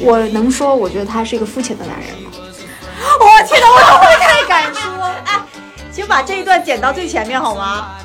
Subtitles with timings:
[0.00, 2.30] 我能说，我觉得他是一个肤浅的男人吗？
[3.20, 5.04] 我天哪，我怎么会太敢说？
[5.24, 5.44] 哎，
[5.90, 7.98] 请把这一段剪到最前面好吗？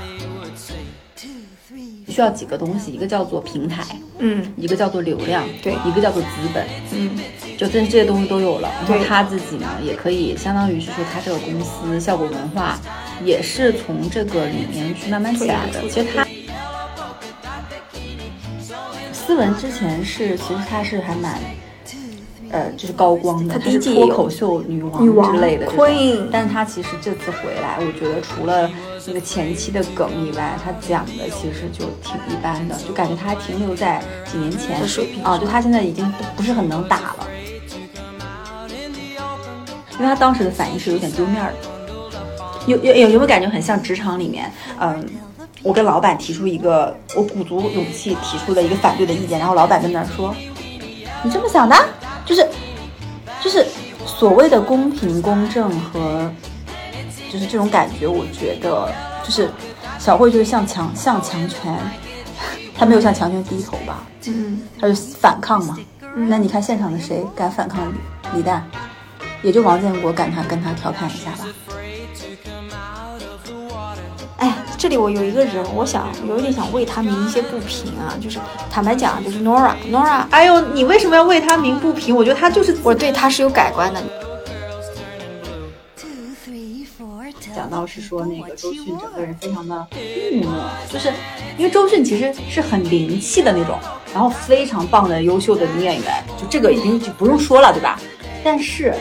[2.10, 3.84] 需要几个东西，一个叫做平台，
[4.18, 7.16] 嗯，一个叫做流量，对，一个叫做资本，嗯，
[7.58, 9.06] 就这这些东西都有了，然后对。
[9.08, 12.80] 他自己呢，也可以相当于是说，他这个公司效果文化
[13.24, 15.88] 也是从这个里面去慢慢起来的。
[15.90, 16.26] 其实他
[19.14, 21.40] 思文之前是，其实他是还蛮。
[22.50, 28.72] 呃，就是高光的，他第一脱口秀女王之类的 Queen 但是她其实这次回来，我觉得除了
[29.06, 37.28] 那个前期的梗以外，他讲的其实就挺一般的，就感觉他还停留在几年前的水平啊，就他现在已经不不是很能打了，
[38.70, 41.58] 因为他当时的反应是有点丢面儿的，
[42.68, 45.04] 有有有有没有感觉很像职场里面，嗯。
[45.64, 50.34] 我跟老板提出一个，我鼓足勇气提出了一个反对的意见，然后老板在那儿说
[51.24, 51.76] ：“你这么想的？”
[52.24, 52.48] 就是
[53.42, 53.66] 就是
[54.06, 56.32] 所谓的公平公正和
[57.32, 58.94] 就是这种感觉，我觉得
[59.24, 59.50] 就是
[59.98, 61.76] 小慧就是向强向强权，
[62.78, 65.76] 她没有向强权低头吧，嗯，她就反抗嘛。
[66.16, 67.96] 那你看现场的谁敢反抗李
[68.36, 68.64] 李诞？
[69.42, 71.48] 也就王建国敢他跟他调侃一下吧。
[74.78, 78.40] 这里我有一个人，我想有一点想为他鸣一些不平啊，就是
[78.70, 82.16] 坦白讲，就是 Nora，Nora，哎呦，你为什么要为他鸣不平？
[82.16, 84.02] 我觉得他就是我对他是有改观的。
[87.56, 89.88] 讲到是说那个周迅整个人非常的
[90.32, 90.54] 郁闷，
[90.92, 91.12] 就是
[91.58, 93.80] 因为周迅其实是很灵气的那种，
[94.14, 98.00] 然后非常棒的优秀的女演员，就这个已经就不用说了，对吧？
[98.44, 98.94] 但是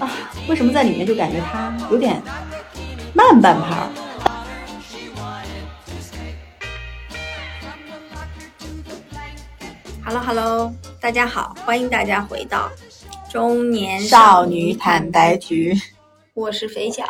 [0.00, 0.10] 啊，
[0.48, 2.20] 为什么在里面就感觉她有点
[3.14, 3.76] 慢半拍
[10.28, 12.68] Hello 大家好，欢迎大家回到
[13.30, 15.74] 中年少女坦白局，
[16.34, 17.02] 我是肥脚。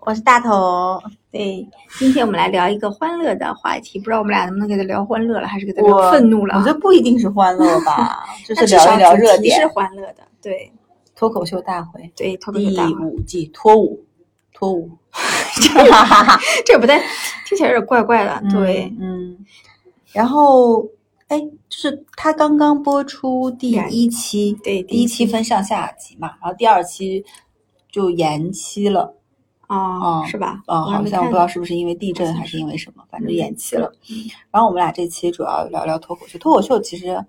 [0.00, 1.00] 我是大头，
[1.30, 1.64] 对，
[2.00, 6.64] 今天我们来聊一个欢乐的话题，不知道我们俩能不能给他聊欢乐了，还是给他聊愤怒了我？
[6.64, 9.42] 觉得不一定是欢乐吧， 就是聊一聊热点。
[9.42, 10.72] 题是欢乐的，对
[11.14, 12.88] 脱口秀大会对，第大。
[13.04, 14.04] 五季脱舞，
[14.52, 14.90] 脱舞，
[16.66, 16.98] 这不太
[17.46, 19.38] 听起来有点怪怪的，对，嗯，
[20.12, 20.84] 然后，
[21.28, 27.24] 哎，就是他刚刚播出第一期，对第一期分上下集嘛，然后第二期
[27.90, 29.12] 就延期了，
[29.66, 30.62] 哦，嗯是吧？
[30.66, 33.92] 嗯，好像不知道是不是因为地震还是因为什么，反正延期了。
[34.08, 37.22] 嗯然后我们俩这期主要聊聊脱口秀，脱口秀其实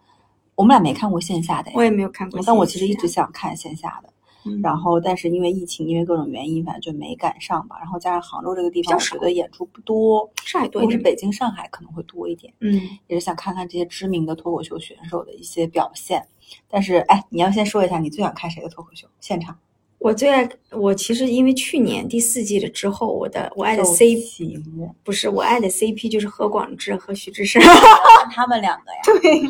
[0.54, 4.10] 我们俩没看过线下的呀，我也没有看过，但我其实一直想看线下的。
[4.48, 7.78] 嗯然后，但是因为疫情，因为各种原因，反正就没赶上吧。
[7.80, 12.54] 然后加上杭州这个地方，我觉得演出不多，上海多一点，或是北京、上海可能会多一点。
[12.60, 16.26] 嗯，也是想看看这些知名的脱口秀选手的一些表现。
[16.70, 19.58] 但是，哎，你要先说一下你最想看谁的脱口秀现场？
[20.00, 24.62] 我最爱我其实因为去年第四季了之后，我的我爱的 CP，
[25.04, 27.60] 不是我爱的 CP 就是何广智和徐志胜
[28.32, 29.00] 他们两个呀。
[29.22, 29.42] 对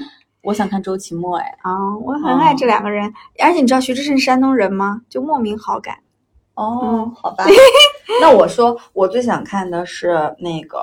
[0.47, 5.01] 我想看周奇墨，哎，啊，我很爱这两个人，而且你知道徐志胜山东人吗？
[5.09, 5.97] 就莫名好感。
[6.53, 7.43] 哦嗯，好吧。
[8.21, 10.79] 那我说，我最想看的是那个、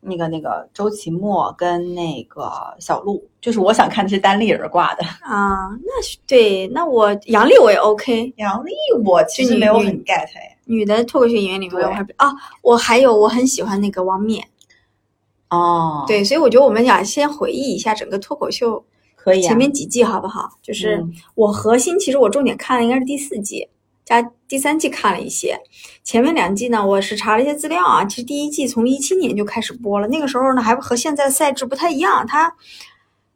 [0.00, 5.02] 那个、那个周奇墨跟那个小鹿，就是我想看的是单立人挂的。
[5.22, 8.72] 啊，那是对，那我杨笠我也 OK，杨笠，
[9.04, 10.56] 我其实没有很 get 哎。
[10.66, 14.46] 女的脱口秀演员里面我还比啊，我还有我很喜欢那个王冕，
[15.50, 18.84] 哦，，对，所以我觉得我们俩先回忆一下整个脱口秀
[19.20, 19.48] 可以啊。
[19.48, 20.48] 前面几季好不好？
[20.62, 23.68] 就是嗯我核心，其实我重点看的应该是第四季
[24.04, 25.58] 加第三季看了一些，
[26.02, 28.04] 前面两季呢，我是查了一些资料啊。
[28.04, 32.54] 其实第一季从一七年就开始播了，那个时候呢还和现在的赛制不太一样，它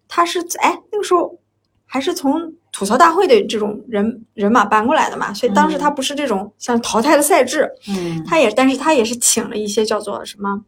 [0.09, 1.39] 它是哎那个时候
[1.85, 10.59] 还是从吐槽大会的这种人人马搬过来的嘛，所以当时他不是这种像淘汰的赛制，嗯，他也，但是他也是请了一些叫做什么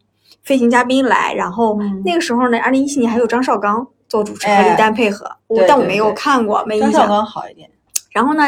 [0.43, 7.07] 飞行嘉宾来，然后嗯那个时候呢，二零一七年还有张绍刚做主持和哎李诞配合，我但我没有看过，没张绍印象。
[7.07, 7.69] 刚好一点。
[8.11, 8.43] 然后呢，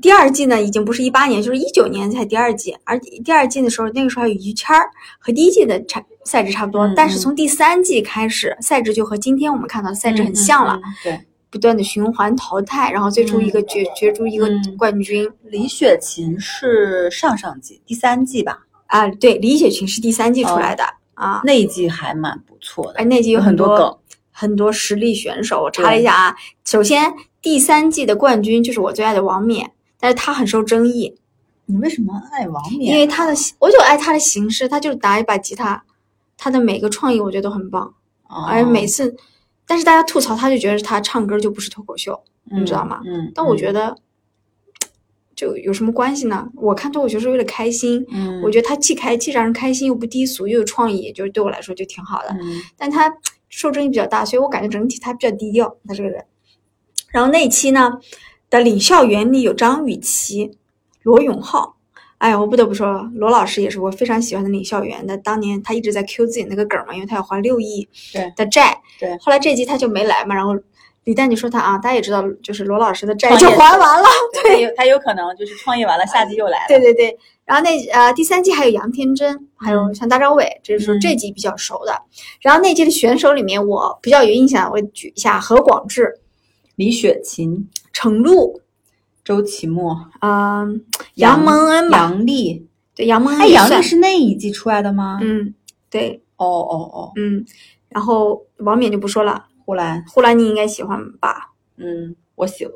[0.00, 15.30] 第二季呢已经不是一八年，就是一九年才第二季，而第二季的时候，那个时候还有于谦儿，和第一季的差赛制差不多，但是从第三季开始，赛制就和今天我们看到的赛制很像了，对，不断的循环淘汰，然后最终一个角、角逐一个嗯冠军。
[15.44, 18.60] 李雪琴是上上季第三季吧？
[18.86, 20.84] 啊，对，李雪琴是第三季出来的、
[21.14, 23.98] 啊，那一季还蛮不错的哎，，那季有有很多多梗。
[24.38, 25.62] 很多实力选手。
[25.62, 31.16] 我查了一下啊，首先第三季的冠军就是我最爱的王冕，但是他很受争议，
[31.64, 32.92] 你为什么爱王冕？
[32.92, 35.82] 因为他的我就爱他的形式，他就是打一把吉他，
[36.36, 37.94] 他的每个创意我觉得都很棒，
[38.28, 39.16] 哦而且每次，
[39.66, 43.96] 但是大家吐槽他就觉得他唱歌就不是脱口秀，你知道吗嗯，但我觉得
[45.34, 46.48] 就有什么关系呢？
[46.56, 52.28] 我看脱口秀是为了开心，嗯，我觉得他既开既让人开心又不低俗又有创意，就是对我来说就挺好的。
[52.30, 53.10] 嗯但他
[53.56, 56.22] 受争议比较大，所以我感觉整体他比较低调，他这个人。
[57.10, 57.90] 然后那一期呢
[58.50, 60.58] 的领校园里有张雨绮、
[61.02, 61.76] 罗永浩，
[62.18, 65.02] 哎呀，我不得不说，罗老师也是我非常喜欢的领笑员。
[65.06, 65.16] 那。
[65.16, 70.54] 当年他一直在 Q 自己那个梗嘛，因为他要还六亿对的债，对后来这期他就没来嘛，然后
[71.06, 74.08] 李诞你说他啊，大家也知道，就是罗老师的债就还完了。
[74.42, 76.64] 对，他有他有可能就是创业完了，下季又来了。
[76.66, 82.02] 对对对，然后那呃第三季还有杨天真，还有嗯像大张伟，这是这季比较熟的。
[82.40, 86.18] 然后那季的选手里面，我比较有印象，我举一下何广智、
[86.74, 88.60] 李雪琴、程璐，
[89.24, 92.66] 周奇墨、嗯、杨蒙恩吧，杨丽。
[92.96, 95.20] 对杨蒙恩哎，杨丽是那一季出来的吗？
[95.22, 95.54] 嗯，
[95.88, 97.46] 对，哦哦哦，嗯，
[97.90, 101.50] 然后王冕就不说了，呼兰，呼兰你应该喜欢吧？
[101.76, 102.72] 嗯，我喜欢，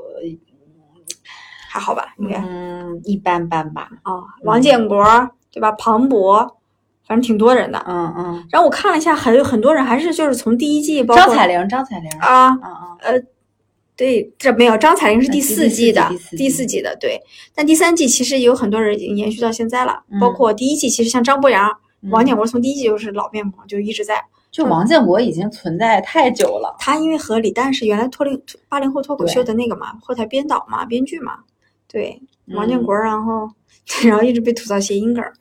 [1.70, 3.88] 还好吧，应该啊、嗯，一般般吧。
[4.42, 5.02] 王建国
[5.52, 5.70] 对吧？
[5.72, 6.58] 庞博，
[7.06, 7.82] 反正挺多人的。
[7.86, 12.60] 嗯嗯，然后我看了一下，还有很多人还是就是从第一季，包括张彩玲，张彩玲，啊，嗯
[13.02, 13.26] 嗯，
[13.96, 17.20] 对，这没有张彩玲是第第四季的第四，季的对。
[17.54, 21.70] 但第三季其实有很多人已经延续到现在了，嗯包括第一季，其实像张博洋、
[22.02, 24.24] 嗯王建国从第一季就是老面孔，就一直在。
[24.50, 26.74] 就王建国已经存在太久了。
[26.78, 31.38] 他因为和李诞是原来脱零八零后脱口秀的那个嘛，后台编导嘛，编剧嘛，
[31.86, 33.48] 对，嗯王建国，然后
[34.04, 35.32] 然后一直被吐槽谐音梗儿。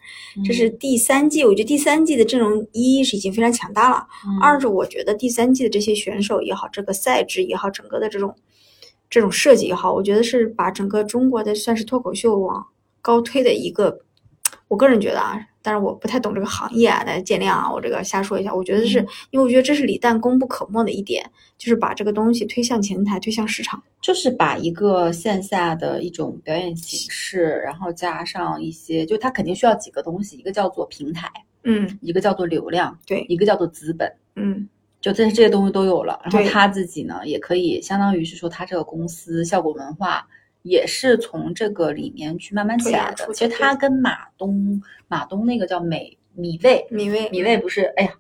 [0.45, 8.35] 这是第三季，我觉得第三季的阵容一是已经非常强大了，嗯二是我觉得第三季的这些选手也好，这个赛制也好，整个的这种
[9.09, 12.65] 这种设计也好，我觉得是把整个中国的算是脱口秀往
[13.01, 13.99] 高推的一个。
[14.67, 18.53] 我个人觉得啊，但是我不太懂这个行业啊，大家见谅啊，我这个瞎说一下。
[18.53, 21.23] 我觉得是、嗯因为我觉得这是李诞功不可没的一点，
[21.57, 23.81] 就是把这个东西推向前台，推向市场。
[24.01, 31.29] 就是把一个线下的一种表演形式，然后加上一些，就它肯定需要几个东西，一个叫做平台，
[31.63, 34.11] 嗯，一个叫做流量，对，一个叫做资本。
[34.35, 34.67] 嗯
[35.01, 40.27] 就这这些东西都有了，然后他自己呢，也可以相当于是说，他这个公司效果文化
[40.61, 43.33] 也是从这个里面去慢慢起来的。
[43.33, 48.11] 其实他跟马东，马东那个叫美米味，米未，米未不是，哎呀，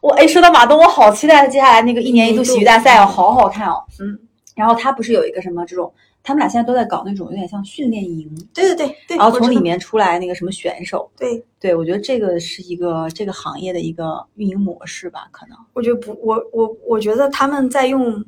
[0.00, 3.82] 我哎说到马东，我好期待接下来那个一年一度喜剧大赛哦，好好看哦。
[4.00, 4.18] 嗯，
[4.54, 5.92] 然后他不是有一个什么这种，
[6.22, 11.10] 他们俩现在都在搞那种有点像训练营，对对对对，然后从里面出来那个什么选手。
[11.16, 11.44] 对。
[11.60, 15.56] 对，我觉得这个是一个这个行业的一个运营模式吧，可能。
[15.72, 18.22] 我觉得不，我我我觉得他们在用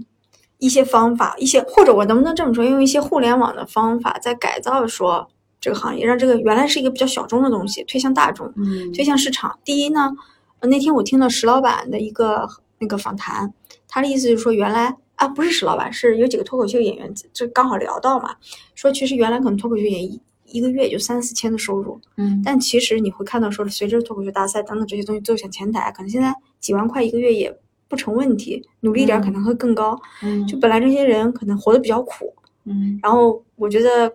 [0.58, 5.28] 一些方法，一些或者我能不能这么说，用一些互联网的方法在改造说
[5.60, 9.58] 这个行业，让这个原来是一个比较小众的东西推向大众，嗯推向市场。
[9.64, 10.12] 第一呢，
[10.60, 12.48] 呃那天我听了石老板的一个
[12.78, 13.52] 那个访谈，
[13.88, 18.36] 他的意思就是说，原来啊不是石老板，是有几个脱口秀演员，这刚好聊到嘛，
[18.74, 27.58] 说其实原来可能脱口秀演员一一个月也就三四千的收入，嗯但其实你会看到说，随着脱口秀大赛等等这些东西走向前台，可能现在几万块一个月也
[27.88, 29.98] 不成问题，努力点儿可能会更高。
[30.22, 32.34] 嗯就本来这些人可能活得比较苦，
[32.64, 34.12] 嗯然后我觉得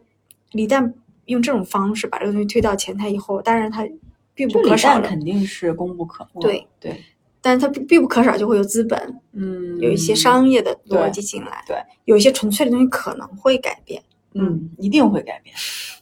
[0.52, 0.94] 李诞
[1.26, 3.88] 用这种方式把这个东西推到前台以后，当然他
[4.34, 6.42] 必不可少肯定是功不可没。
[6.42, 7.04] 对对，
[7.42, 14.02] 但是他必必不可少就会有资本，嗯，有一些商业的逻辑进来，对，有一些纯粹的东西可能会改变。
[14.34, 15.54] 嗯，一定会改变。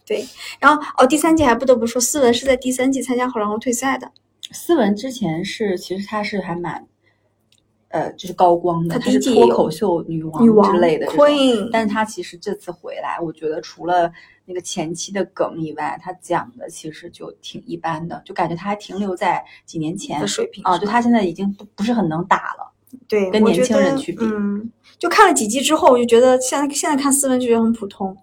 [0.05, 0.23] 对
[0.59, 4.11] 然后哦，第三季还不得不说，思文是在第三季参加后然后退赛的，
[4.51, 6.87] 思文之前是，其实他是还蛮，
[7.89, 14.11] 呃，就是高光的，她她是脱口秀女王之类的 Queen，但是她其实这次回来，我觉得除了
[14.45, 22.71] 那个前期的梗以外，她讲的其实就挺一般的，就感觉她还停留在几年前的水平啊，就她现在已经不不是很能打了。
[23.07, 24.67] 对，跟年轻人去比嗯，
[24.97, 28.15] 就看了几季之后，我就觉得现在现在看斯文就觉得很普通，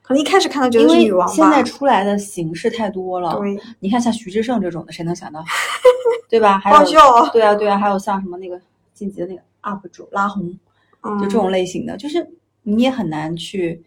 [0.00, 1.34] 可能一开始看到觉因为得是女王吧。
[1.34, 5.44] 现在出来的形式太多了，对你看像徐志胜这种的，谁能想到，
[6.30, 6.56] 对吧？
[6.58, 8.60] 还有爆笑，对啊对啊，还有像什么那个
[8.94, 10.58] 晋级的那个 UP 主拉红，
[11.02, 12.28] 嗯，就这种类型的，就是
[12.62, 13.84] 你也很难去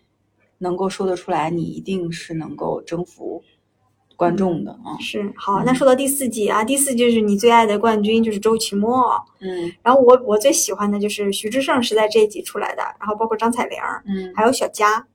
[0.57, 3.43] 能够说得出来，你一定是能够征服
[4.15, 4.97] 观众的啊。
[4.99, 5.55] 是好。
[5.57, 15.05] 嗯那说到第四季啊，第四季就是你最爱的冠军就是周奇墨，嗯然后我我最喜欢的就是徐志胜是在这一季出来的，然后包括张彩玲，嗯，还有小佳。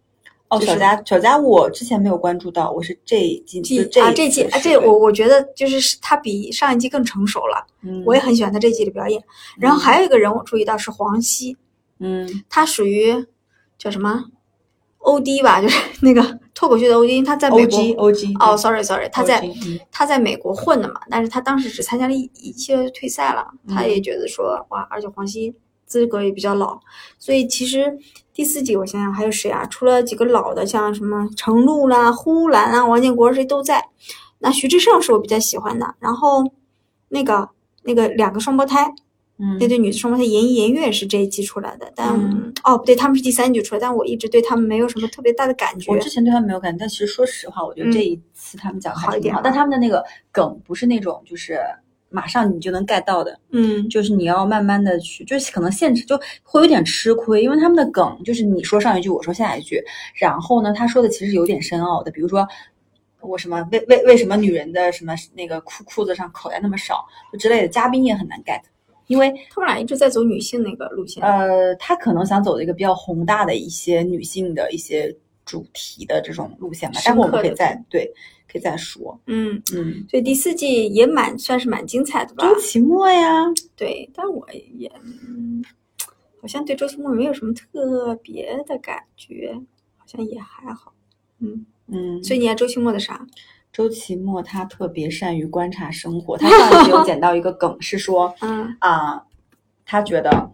[0.50, 8.02] 哦，就是小佳小佳，我之前没有关注到，我是这一季就这这季啊，这我我觉得就是他比上一季更成熟了，嗯。
[8.04, 9.22] 我也很喜欢他这季的表演。
[9.58, 11.56] 然后还有一个人我注意到是黄西，
[12.00, 12.42] 嗯。
[12.48, 13.24] 他属于
[13.78, 14.24] 叫什么
[14.98, 19.48] OD 吧，就是那个脱口秀的 OD，因为他在美 O 国 O G 哦，sorry sorry，他在
[19.92, 25.54] 他在美国混的嘛，但是他当时只参加了一一届退赛了，他嗯也觉得说哇，而且黄西
[25.86, 26.78] 资格也比较老，
[27.18, 27.96] 所以其实
[28.40, 29.66] 第四季我想想还有谁啊？
[29.66, 33.86] 除了几个老的，像什么程璐啦、呼兰啊、王建国谁都在。
[34.38, 36.42] 那徐志胜是我比较喜欢的，然后
[37.10, 37.50] 那个
[37.82, 38.90] 那个两个双胞胎，
[39.36, 45.98] 嗯那对女子双胞胎严艺严月是这一季出来的，但、嗯哦不对，他们是第三季出来，但我一直对他们没有什么特别大的感觉我。
[45.98, 49.14] 之前对他们没有感觉，但其实说实话，我觉得嗯这一次他们讲的好。
[49.14, 51.60] 一点但他们的那个梗不是那种就是
[52.10, 59.82] 马上你就能 get 到的，嗯就是你要慢慢的去，就是可能现实就会有点吃亏，因为他们的梗就是你说上一句，我说下一句，
[60.14, 62.46] 然后呢，他说的其实有点深奥的，比如说。
[63.22, 68.62] 我什么为为为什么女人的什么那个裤裤子上口袋那么少，就之类的，嘉宾也很难 get，
[69.08, 71.22] 因为他们俩一直在走女性那个路线。
[71.22, 75.14] 呃，他可能想走的一个比较宏大的一些女性的一些
[75.44, 78.10] 主题的这种路线吧，待会我们可以再对
[78.50, 82.48] 可以再说，嗯，嗯，所以第四季也蛮算是蛮精彩的吧？
[82.48, 83.44] 周奇墨呀，
[83.76, 85.62] 对，但我也、嗯、
[86.40, 89.54] 好像对周奇墨没有什么特别的感觉，
[89.96, 90.92] 好像也还好。
[91.38, 93.24] 嗯，嗯，所以你爱周奇墨的啥？
[93.72, 99.22] 周奇墨他特别善于观察生活， 他上一集有捡到一个梗是说嗯啊、
[99.86, 100.50] 他觉得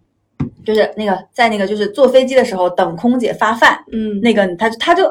[0.65, 5.11] 就是那个在那个就是坐飞机的时候等空姐发饭，嗯，那个他他就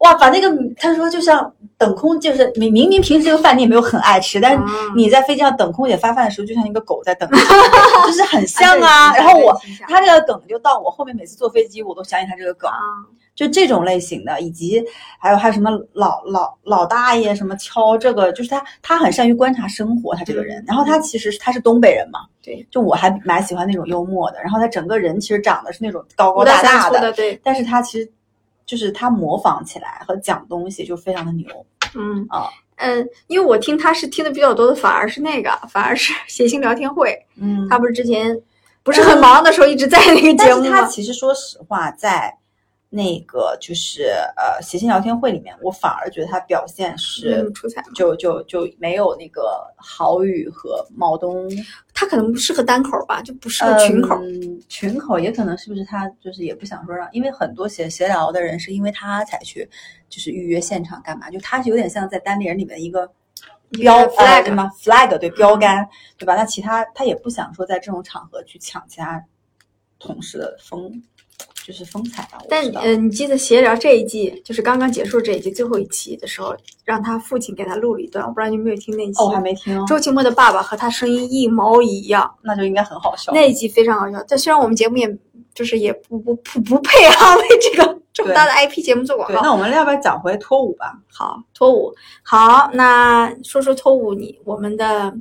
[0.00, 4.64] 哇把那个他说就像等空就是明明明平时这个饭你也没有很爱吃，但是啊
[4.96, 7.28] 你在飞机上等空姐发饭的时候，就像一个狗在等，
[8.06, 9.14] 就是很像啊。
[9.14, 9.54] 然后我
[9.88, 12.76] 他这个梗就到我后面每次坐飞机我都想起他这个梗，啊，
[13.34, 14.82] 就这种类型的，以及
[15.18, 20.60] 还有还有什么老老老大爷什么敲这个，就是他他很善于观察生活，他这个人。
[20.62, 24.40] 嗯然后他其实他是东北人嘛，对，就我还蛮喜欢那种幽默的。
[24.40, 28.10] 然后他整个人其实长得是那种高高大大的，对，但是他其实
[28.70, 31.48] 就是他模仿起来和讲东西就非常的牛
[31.96, 32.48] 嗯啊。
[32.76, 37.18] 嗯，因为我听他是听的比较多的，反而是那个，反而是谐星聊天会。
[37.34, 38.40] 嗯他不是之前
[38.84, 40.80] 不是很忙的时候一直在那个节但是目吗？
[40.82, 42.32] 他其实说实话，在
[42.92, 51.48] 那个就是呃谐星聊天会里面，我反而觉得他表现是嗯出彩就就就没有那个郝宇和毛东
[51.94, 54.16] 他可能不适合单口吧，就不适合群口。
[54.22, 59.68] 嗯，群口也可能是不是他就是也不想说让，因为很多写闲聊的人是因为他才去
[60.08, 63.08] 就是预约现场干嘛，就他是有点像在单立人里面的一个
[63.70, 66.34] 标 flag 对吗？flag 对标杆对吧？
[66.34, 69.24] 那其他他也不想说在这种场合去抢其他
[70.00, 71.00] 同事的风，
[71.66, 72.38] 就是风采吧。
[72.48, 76.54] 但呃，你记得闲聊这一季，就是刚刚结束这一季最后一期的时候，
[76.84, 79.22] 让他父亲给他录了一段，我不知道你有没有听那一期。
[79.22, 83.32] 哦，我还没听，周奇墨的爸爸和他声音一毛一样，那就应该很好笑。
[83.32, 84.24] 那一集非常好笑。
[84.28, 85.18] 但虽然我们节目也
[85.54, 89.40] 就是也不不不不配啊 为这个这么大的 IP 节目做广，告。
[89.42, 90.98] 那我们要不要讲回脱舞吧？
[91.08, 95.14] 好，脱舞好，那说说脱舞，你我们的，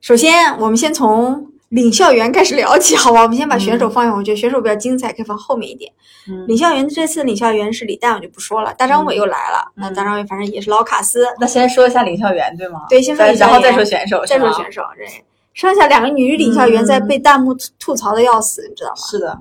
[0.00, 3.22] 首先我们先从领校园开始聊起，好吧？
[3.22, 5.92] 我们先把选手放下，我觉得选手比较精彩，可以放后面一点。
[6.30, 12.86] 嗯，领校园这次领校园是李诞，我就不说了，大张伟又来了，那嗯大张伟反正也是老卡司，那先说一下领校园对吗？
[12.88, 15.06] 对先说再然后领校园再说选手，再说选手，对，
[15.52, 18.96] 剩下两个女领校园在嗯被弹幕吐吐槽的要死，你知道吗？
[18.96, 19.38] 是的，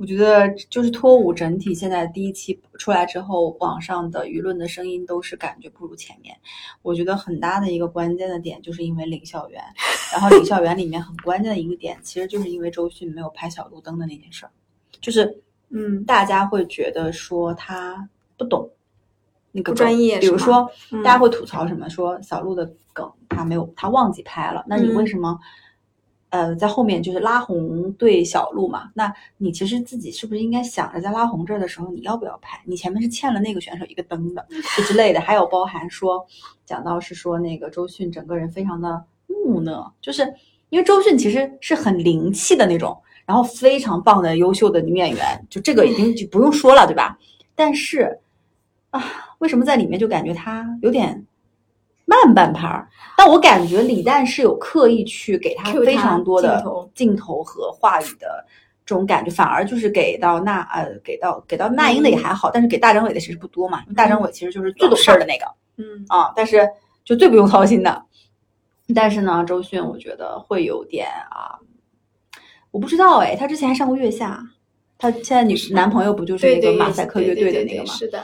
[0.00, 6.34] 我觉得就是脱舞整体现在第一期出来之后，网上的舆论的声音都是感觉不如前面。
[6.80, 9.62] 我觉得很大的一个关键的点就是因为领校园，
[10.10, 14.50] 然后领校园里面很关键的一个点，其实就是因为周迅没有拍小路灯的那件事儿，
[15.02, 15.38] 就是
[15.68, 18.70] 嗯，大家会觉得说他不懂。
[19.52, 21.90] 那个专业比如说，嗯大家会吐槽什么？
[21.90, 24.64] 说小鹿的梗他没有，他忘记拍了。
[24.66, 25.38] 那你嗯为什么？
[26.30, 32.60] 呃，在后面就是拉红对小鹿嘛，那你其实自己是不是应该想着在拉红这儿的时候你要不要拍？
[32.64, 34.46] 你前面是欠了那个选手一个灯的，
[34.76, 36.24] 就之类的，还有包含说
[36.64, 40.22] 讲到是说那个周迅整个人非常的木讷，就是
[40.68, 42.96] 因为周迅其实是很灵气的那种，
[43.26, 47.18] 然后非常棒的优秀的女演员，就这个已经就不用说了，对吧？
[47.56, 48.20] 但是
[48.90, 49.02] 啊，
[49.38, 51.26] 为什么在里面就感觉她有点
[52.10, 52.88] 慢半拍儿？
[53.16, 56.64] 但我感觉李诞是有刻意去给他非常多的
[56.94, 58.44] 镜头和话语的
[58.84, 65.44] 这种感觉，反而就是给到那呃给到给到那英的也还好，但是给大张伟的其实不多嘛，大张伟其实就是最懂事儿的那个。
[65.76, 66.68] 嗯啊，但是
[67.04, 68.04] 就最不用操心的。
[68.94, 71.54] 但是呢，周迅我觉得会有点啊，
[72.72, 74.42] 我不知道哎，她之前还上过月下，
[74.98, 77.94] 她现在女男朋友不就是那个马赛克乐队的那个吗？
[77.94, 78.20] 是的，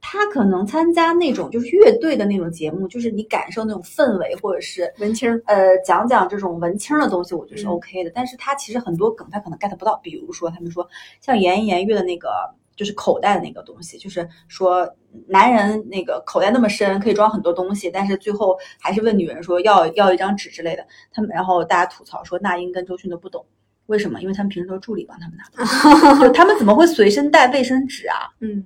[0.00, 8.10] 她可能参加那种就是乐队的那种节目，就是你感受那种氛围，或者是文青儿呃讲讲这种文青的东西，我觉得是嗯 OK 的。
[8.14, 10.88] 但是他其实很多梗他可能 get 不到，比如说他们说
[11.20, 12.28] 像言言乐的那个
[12.76, 14.88] 就是口袋的那个东西，就是说
[15.26, 20.86] 男人那个口袋那么深，可以装很多东西，但是最后还是问女人说要要一张纸之类的。
[21.12, 23.44] 他们然后大家吐槽说那英跟周迅都不懂，
[23.86, 24.20] 为什么？
[24.22, 28.30] 因为他们平时都是助理帮他们拿 就他们怎么会随身带卫生纸啊？
[28.40, 28.64] 嗯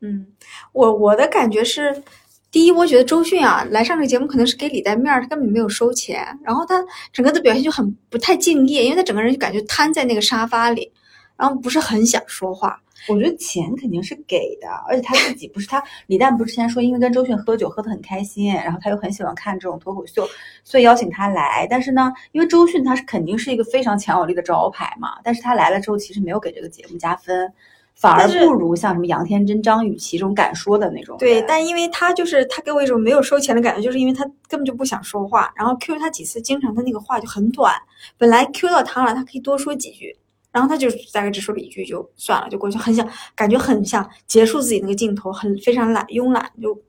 [0.00, 0.26] 嗯，
[0.72, 2.02] 我我的感觉是，
[2.50, 10.92] 第一，我觉得周迅啊来上这个节目可能是给李诞面儿，他根本没有收钱，然后他整个的表现就很不太敬业，因为他整个人就感觉瘫在那个沙发里，
[11.36, 12.80] 然后不是很想说话。
[13.08, 20.28] 我觉得钱肯定是给的，而且他自己不是他李诞不是之前说因为跟周迅喝酒喝得很开心，然后他又很喜欢看这种脱口秀，
[20.62, 21.66] 所以邀请他来。
[21.70, 27.50] 但是呢，因为周迅他是肯定是一个非常强有力的招牌嘛，但是他来了之后其实没有给这个节目加分，
[27.98, 31.18] 反而不如像什么杨天真、张雨绮这种敢说的那种。
[31.18, 37.74] 对，但因为他就是他给我一种没有收钱的感觉，就是因为他根本就不想说话，然后 Q 他几次，经常他那个话就很短，
[38.16, 40.16] 本来 Q 到他了，他可以多说几句，
[40.52, 46.80] 然后他就大概只说了一句就算了，就过去，很想感觉很想结束自己那个镜头，很非常懒慵懒，就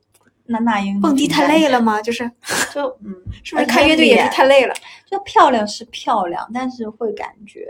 [0.46, 2.00] 那那英蹦迪太累了吗？
[2.04, 2.30] 就是
[2.72, 4.75] 就嗯， 是不是看乐队也是太累了？
[5.10, 7.68] 就漂亮是漂亮，但是会感觉，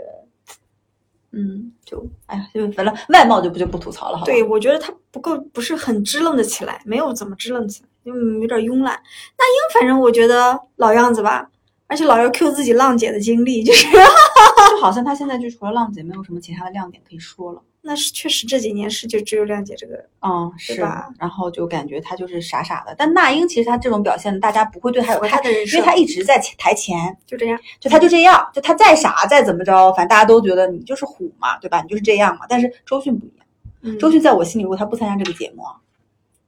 [1.32, 4.24] 嗯，就哎呀，就反正外貌就不就不吐槽了，哈？
[4.24, 9.00] 对，我觉得他不够，不是很支棱的起来，没有怎么支棱起来，就有点慵懒。
[9.38, 11.48] 那英反正我觉得老样子吧，
[11.86, 17.62] 而且老要 Q 自己浪姐的经历，就是就好像他现在就除了浪姐，没有什么其他的亮点可以说了。
[17.82, 27.58] 那是确实这几年是就只有亮姐这个，嗯，是吧然后就感觉她就是傻傻的，但那英其实她这种表现，大家不会对他有太因为她一直在前台前，就这样。
[27.78, 31.80] 就她就这样，就她再傻再怎么着，反正大家都觉得你就是虎嘛，对吧？
[31.82, 32.46] 你就是这样嘛。
[32.48, 33.46] 但是周迅不一样，
[33.82, 35.74] 嗯周迅在我心里，如果他不参加这个节目啊，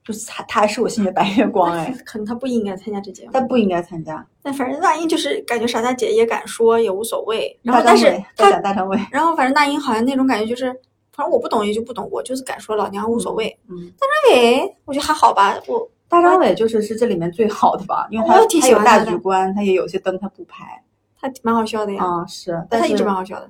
[0.05, 4.25] 就是他他还是我心里的白月光 哎，可能他不应该参加这节目，他不应该参加。
[4.43, 7.59] 但反正那英就是感觉傻大姐也敢说，也无所谓。
[7.63, 10.75] 然后但是伟在她，讲大张伟，然后反正那英好像那种感觉就是，
[11.13, 13.59] 反正我不懂也就不懂，我就是敢说，老娘无所谓。
[13.69, 20.83] 嗯，大张伟，我觉得还好吧，我大张伟就是是这里面最好的吧，因为他他有大局观，他也有些灯他不拍
[21.21, 23.49] 他蛮好笑的呀，啊、是，但是他一直蛮好笑的。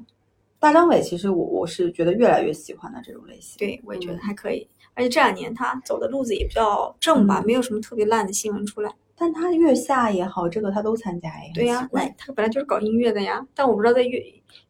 [0.59, 3.57] 大张伟其实我我是觉得越来越喜欢的这种类型。
[3.59, 4.69] 对，我也觉得嗯还可以。
[4.95, 8.93] 而且这两年他走的路子也比较正吧，嗯没有什么特别烂的新闻出来。
[9.23, 14.21] 但他月下也好，这个他都参加呀对呀、那他本来就是搞音乐的呀，但我不知道在乐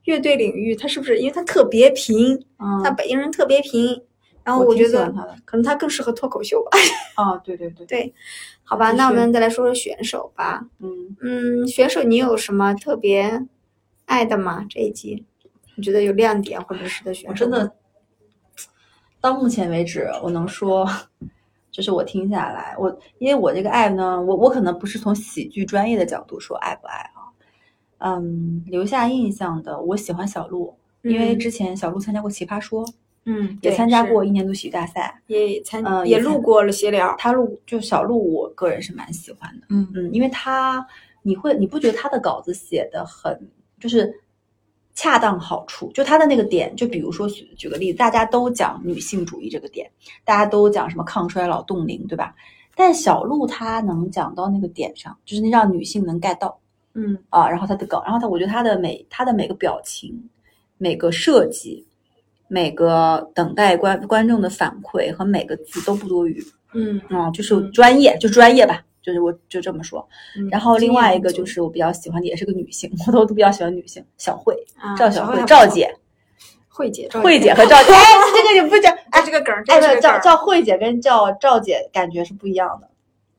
[0.04, 4.02] 乐队领域他是不是，因为他特别平，嗯，他北京人特别平，
[4.44, 5.10] 然后我我觉得
[5.46, 6.76] 可能他更适合脱口秀吧。
[7.14, 8.14] 啊， 对对对，对
[8.62, 10.66] 好吧，那我们再来说说选手吧。
[10.80, 13.46] 嗯，嗯，选手你有什么特别
[14.04, 14.66] 爱的吗？
[14.68, 15.24] 这一季
[15.76, 17.30] 你觉得有亮点或者是的选手？
[17.30, 17.72] 我真的
[19.18, 20.86] 到目前为止，我能说，
[21.72, 27.32] 就是我听下来，我因为我这个爱呢，我我可能不是从喜剧专业的角度说爱不爱啊，
[27.98, 32.86] 嗯，留下印象的，我喜欢小鹿，因为嗯之前小鹿参加过《奇葩说》，
[33.24, 37.14] 嗯，也参加过一年度喜剧大赛，也参、嗯也参也录过了闲聊。
[37.18, 39.66] 他录就小鹿，我个人是蛮喜欢的。
[39.70, 40.86] 嗯嗯，因为他
[41.22, 43.48] 你会你不觉得他的稿子写的很
[43.80, 44.12] 就是
[44.94, 45.90] 恰当好处？
[45.92, 49.90] 就他的那个点，就比如说举举个例子，大家都讲女性主义这个点，
[50.24, 52.34] 大家都讲什么抗衰老冻龄，对吧？
[52.74, 56.58] 但小鹿他能讲到那个点上，就是让女性能 get 到
[56.94, 60.28] 嗯啊，然后他的梗，然后他我觉得他的每他的每个表情、
[60.78, 61.86] 每个设计、
[62.48, 66.42] 每个等待观观众的反馈和每个字都不多余。
[66.74, 70.06] 嗯啊，就是嗯专业，就专业吧，就是我就这么说。
[70.38, 75.94] 嗯然后另外一个就是我比较喜欢的，也是个女性，我都都比较喜欢女性，小慧、啊赵小慧、赵姐、
[76.68, 77.92] 慧姐，赵慧姐和赵 姐。
[77.92, 78.02] 哎，
[78.34, 82.88] 这个你不讲，哎，这个梗儿，这个是个梗儿赵赵慧姐跟叫赵姐感觉是不一样的，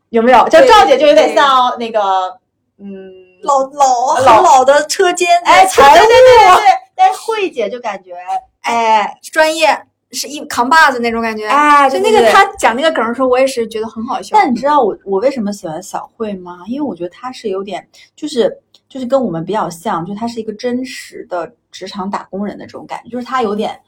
[0.09, 0.47] 有没有？
[0.49, 2.39] 叫赵姐就有点像那个，
[2.77, 8.13] 嗯，老老很老老的车间的哎，财务对对对对对，但是慧姐就感觉，
[8.61, 9.67] 哎专业
[10.13, 11.47] 是一扛把子那种感觉。
[11.47, 14.35] 哎，就那个他讲那个梗儿的时候，我也是觉得很好笑。
[14.35, 16.59] 但你知道我我为什么喜欢小慧吗？
[16.67, 18.55] 因为我觉得她是有点，就是
[18.87, 23.79] 就是跟我们比较像，就她是一个真实的职场打工人的这种感觉，就是她有点，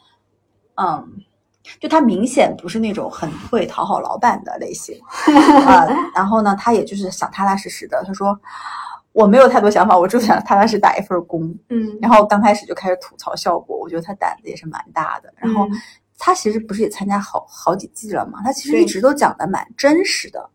[0.76, 1.08] 嗯，
[1.80, 5.00] 就她明显不是那种很会讨好老板的类型
[5.66, 8.04] 啊、然后呢，他也就是想踏踏实实的。
[8.06, 8.38] 他说
[9.14, 11.42] 我没有太多想法，我就想踏踏实实打一份工。
[11.70, 15.34] 嗯，然后刚开始就开始吐槽效果，我觉得他胆子也是蛮大的。
[15.38, 15.66] 然后
[16.26, 18.42] 嗯她其实不是也参加好好几季了嘛？
[18.44, 20.50] 他其实一直都讲的蛮真实的，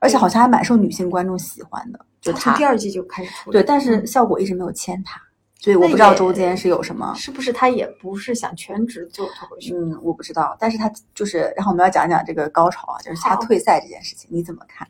[0.00, 2.04] 而且好像还蛮受女性观众喜欢的。
[2.20, 3.52] 就他从第二季就开始出。
[3.52, 5.22] 对，但是嗯效果一直没有签他，
[5.60, 7.14] 所以我不知道中间是有什么。
[7.16, 9.76] 是不是他也不是想全职做脱口秀？
[9.76, 14.84] 嗯，我不知道，但是他就是，然后我们要讲一讲这个高潮啊，就是他退赛这件事情，你怎么看？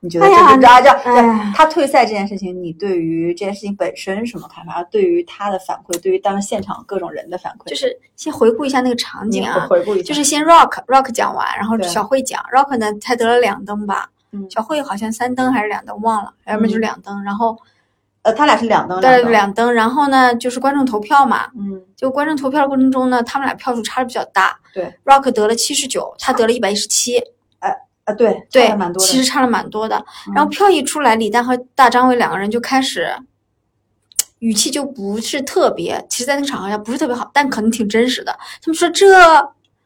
[0.00, 4.82] 你觉得哎呀这个啊这哎这他退赛这件事情，你对于这件事情本身什么看法？
[4.84, 14.46] 对于他的反馈，对于当时现场各种人的反馈，就是先回顾一下那个场景啊，回顾一下，就是先 Rock Rock 讲完，然后小慧讲，Rock 呢才得了两灯吧，嗯。
[14.48, 17.58] 小慧好像三灯还是两灯忘了，要么就是两灯，然后
[18.22, 27.20] 呃，他俩是两灯，对灯，两灯，然后呢就是观众投票嘛，嗯，就观众投票的过程中呢，他们俩票数差的比较大，对，Rock 得了七十九，他得了一百一十七，
[28.08, 29.96] 啊，对，差对蛮，多的，其实差了蛮多的。
[30.26, 33.14] 嗯然后票一出来，李诞和大张伟两个人就开始，
[34.38, 38.32] 语气就不是特别，其实，在那个场合下不是特别好，但可能挺真实的。
[38.62, 39.06] 他们说这，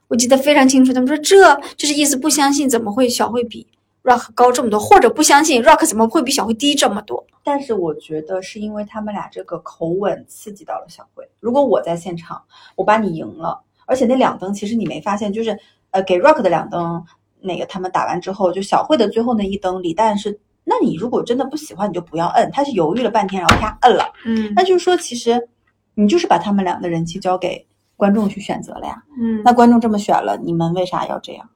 [0.07, 3.67] 我记得非常清楚，他们说这就是意思不相信怎么会小慧比
[4.05, 7.27] Rock 高这么多，或者不相信 Rock 怎么会比小慧低这么多。
[7.43, 11.29] 但是我觉得是因为他们俩这个口吻刺激到了小慧。
[11.41, 12.41] 如果我在现场，
[12.77, 15.59] 我把你赢了，而且那两灯其实你没发现，就是
[15.91, 17.05] 呃给 Rock 的两灯，
[17.43, 22.51] 那个他们打完之后，就小慧的最后那一灯，李诞是，那你如果真的不喜欢，你就不要摁。
[22.53, 24.05] 他是犹豫了半天，然后啪摁了。
[24.25, 25.49] 嗯那就是说，其实
[25.95, 29.03] 你就是把他们俩的人气交给观众去选择了呀。
[29.21, 31.49] 嗯，那观众这么选了，你们为啥要这样？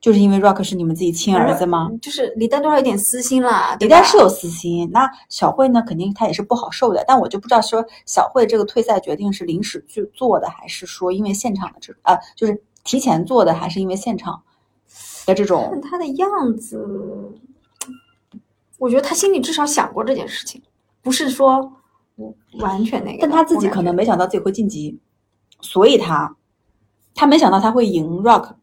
[0.00, 1.90] 就是因为 Rock 是你们自己亲儿子吗？
[2.00, 7.04] 就是李诞多少有点私心啦，李诞是有私心，那小慧呢，肯定她也是不好受的。
[7.06, 14.40] 但我就不知道说小慧这个退赛决定是临时去做的，还是说因为现场的这呃、就是提前做的，还是因为现场
[15.26, 16.86] 的这种看他的样子，
[18.78, 20.60] 我觉得他心里至少想过这件事情，
[21.02, 21.72] 不是说
[22.60, 23.18] 完全那个。
[23.20, 24.98] 但他自己可能没想到自己会晋级，
[25.60, 26.34] 所以他
[27.14, 28.54] 他没想到他会赢 Rock，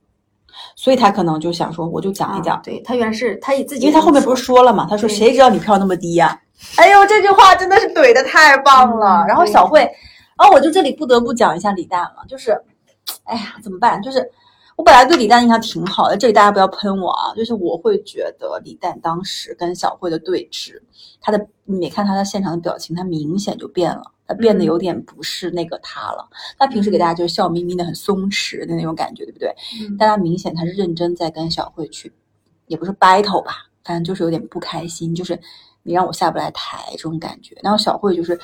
[0.75, 6.39] 所以他可能就想说，我就讲一讲，啊对他原来是他以自己，因为他后面不是说了嘛，他说谁知道你票那么低呀、
[6.75, 9.23] 哎呦，这句话真的是怼的太棒了。
[9.23, 9.79] 嗯然后小慧，
[10.37, 12.51] 然后我就这里不得不讲一下李诞了，就是，
[13.23, 14.01] 哎呀，怎么办？
[14.01, 14.29] 就是
[14.79, 20.81] 我本来对李诞印象挺好的，这里大家不要喷我啊，就是我会觉得李诞当时跟小慧的对峙，
[21.19, 24.03] 他的你没看他在现场的表情，他明显就变了。
[24.25, 26.25] 他变得有点不是那个他了，
[26.57, 29.53] 他平时给大家就是笑眯眯的、很松弛的那种感觉，对不对？
[29.81, 32.09] 嗯但他明显他是认真在跟小慧去，
[32.67, 35.37] 也不是 battle 吧，反正就是有点不开心，就是
[35.83, 37.57] 你让我下不来台这种感觉。
[37.61, 38.39] 然后小慧就是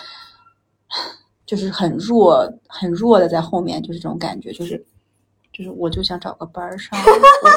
[1.48, 4.84] 就是很弱很弱的在后面，就是这种感觉，就是
[5.56, 7.00] 就是我就想找个班儿上，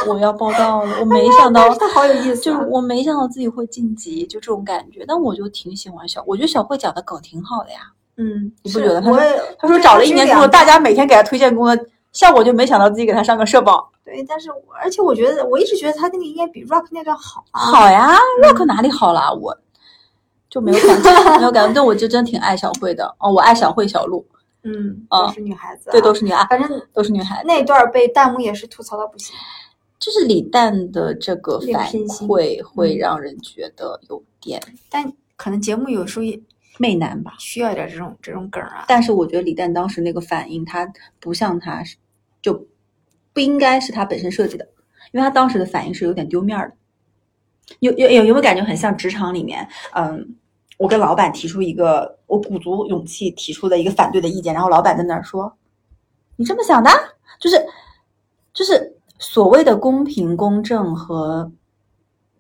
[0.07, 5.05] 我我要报到了，我没想到 他好有意思啊，就是我没想到自己会晋级，就这种感觉。
[5.09, 7.79] 但我就挺喜欢小，我觉得小慧讲的梗挺好的呀。
[8.17, 9.21] 嗯，你不觉得他说
[9.59, 13.91] 他说找了一年工作，大家家每天给他推荐工作，像我就没想到自己给他上个社保。
[14.05, 19.35] 对，但是我而且我觉得我一直觉得他那个应该比 Rock 那段好啊，好呀，Rock 哪里好了？
[19.35, 19.57] 我
[20.49, 21.73] 就没有感觉， 没有感觉。
[21.75, 24.25] 但我就真挺爱小慧的哦，我爱小慧、小鹿，
[24.63, 27.47] 嗯，啊都是女孩子啊，对，都是女爱，反正都是女孩子。
[27.47, 29.35] 那段被弹幕也是吐槽到不行。
[29.99, 36.41] 就是李诞的这个反偏心馈，会嗯让人觉得有点但可能节目有时候也
[36.79, 37.35] 媚男吧。
[37.39, 38.85] 需要一点这种这种梗啊。
[38.87, 41.97] 但是我觉得李诞当时那个反应，他不像他是，
[42.41, 42.65] 就
[43.33, 44.65] 不应该是他本身设计的，
[45.11, 46.77] 因为他当时的反应是有点丢面儿的。
[47.81, 50.37] 有有有有没有感觉很像职场里面，嗯，
[50.79, 55.53] 我跟老板提出一个，我鼓足勇气提出的一个反对的意见，然后老板在那儿说
[56.37, 56.91] ：“你这么想的？”
[57.39, 57.67] 就是
[58.55, 61.53] 就是所谓的公平公正和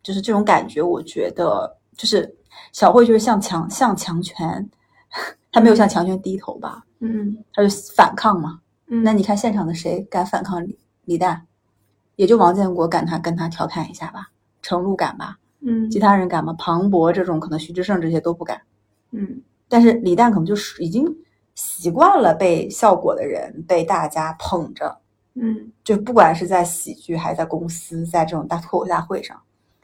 [0.02, 2.34] 就是这种感觉，我觉得就是
[2.72, 4.68] 小慧就是向强向强权，
[5.52, 8.60] 他没有向强权低头吧，嗯他就反抗嘛。
[8.86, 11.44] 嗯，那你看现场的谁敢反抗李李诞？
[12.16, 14.30] 也就王建国敢他跟他调侃一下吧，
[14.62, 15.90] 程璐敢吧，嗯。
[15.90, 16.54] 其他人敢吗？
[16.58, 18.60] 庞博这种可能徐志胜这些都不敢，
[19.12, 19.42] 嗯。
[19.68, 21.06] 但是李诞可能就是已经
[21.54, 24.98] 习惯了被效果的人被大家捧着，
[25.34, 25.70] 嗯。
[25.84, 29.40] 就不管是在喜剧还是在公司，在这种大脱口大会上，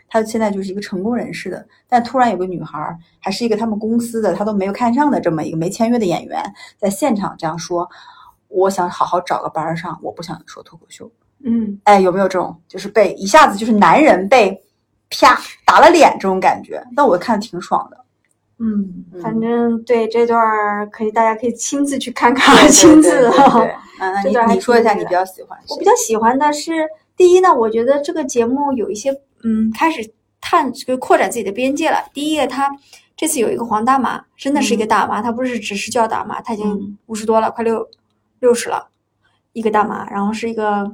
[0.09, 6.41] 他现在就是一个成功人士的，但突然有个女孩儿，还是一个他们公司的他都没有看上的这么一个没签约的演员，
[6.79, 7.89] 在现场这样说，
[8.49, 11.11] 我想好好找个班儿上，我不想说脱口秀。
[11.41, 11.79] 嗯。
[11.85, 14.64] 哎，有没有这种就是被一下子就是男人被
[15.19, 16.83] 啪打了脸这种感觉？
[16.97, 18.05] 但我看挺爽的。
[18.59, 23.59] 嗯，嗯反正对这段儿可以，大家可以亲自去看看，对 亲自对对啊。
[23.59, 25.59] 对那那这段还你你说一下你比较喜欢？
[25.69, 30.09] 我比较喜欢的是，第一呢，我觉得这个节目有一些嗯，开始
[30.41, 31.99] 探就扩展自己的边界了。
[32.13, 32.71] 第一个，他
[33.17, 37.89] 这次有一个黄大妈，真的是一个大妈，她不是只是叫大妈，她已经嗯五十多了，快六
[38.41, 38.89] 六十了，
[39.53, 40.91] 一个大妈，然后是一个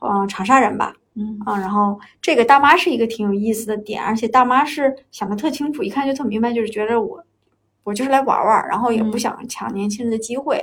[0.00, 7.24] 呃长沙人吧，嗯啊，然后这个大妈是一个挺有意思的点，而且大妈是想的特清楚，一看就特明白，就是觉得我
[7.84, 10.62] 我就是来玩玩，然后也不嗯想抢年轻人的机会，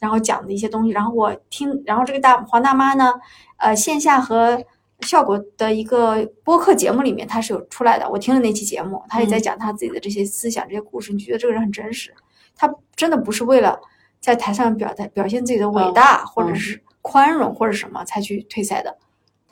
[0.00, 3.14] 然后讲的一些东西，然后我听，然后这个大黄大妈呢，
[3.58, 4.64] 呃，线下和
[5.02, 8.08] 效果的一个播客节目里面，她是有出来的。
[8.10, 11.12] 我听了那期节目，她也在讲她自己的这些思想、这些故事。
[11.12, 12.12] 你就觉得这个人很真实，
[12.56, 13.78] 他真的不是为了
[14.20, 18.96] 在台上表达、表现自己的伟大，或者是宽容或者什么才去退赛的，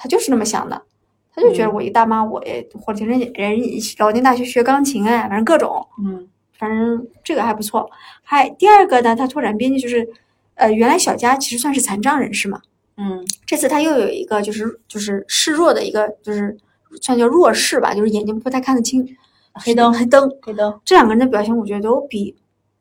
[0.01, 0.83] 他就是那么想的。
[1.33, 3.61] 他就觉得我一大妈，我也或者人人
[3.99, 6.27] 老年大学学钢琴哎，反正各种，嗯，
[6.59, 7.89] 反正这个还不错。
[8.23, 10.11] 还第二个呢，他拓展边界就是，
[10.55, 12.61] 呃，原来小佳其实算是残障人士嘛，
[12.97, 16.57] 嗯这次他又有一个就是就是示弱的一个就是
[17.01, 19.17] 算叫弱视吧，就是眼睛不太看得清，
[19.55, 20.29] 黑灯黑灯。
[20.43, 20.81] 黑灯。
[20.85, 22.35] 这两个人的表现，我觉得都比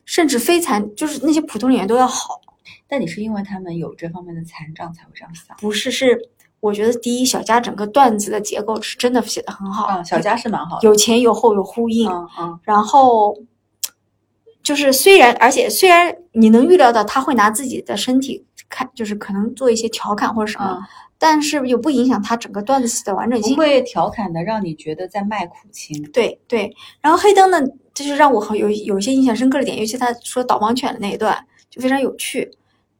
[0.05, 2.41] 甚至非残就是那些普通演员都要好。
[2.87, 5.55] 但你是因为他们有这方面的残障才会这样想？
[5.57, 6.19] 不是，是
[6.59, 10.87] 我觉得第一，小佳整个段子的结构是真的写的很好，嗯，小佳是蛮好的。
[10.87, 13.37] 有前有后有呼应，嗯嗯然后
[14.61, 20.83] 就是虽然，而且虽然你能预料到他会拿自己的身体看，就是可能做一些调侃或者什么，嗯，
[21.17, 23.55] 但是又不影响他整个段子的完整性。
[23.55, 26.03] 不会调侃的让你觉得在卖苦情。
[26.11, 27.61] 对对，然后黑灯呢，
[27.93, 32.51] 就是让我很有有一些印象深刻的点，尤其他说导盲犬的那一段就非常有趣。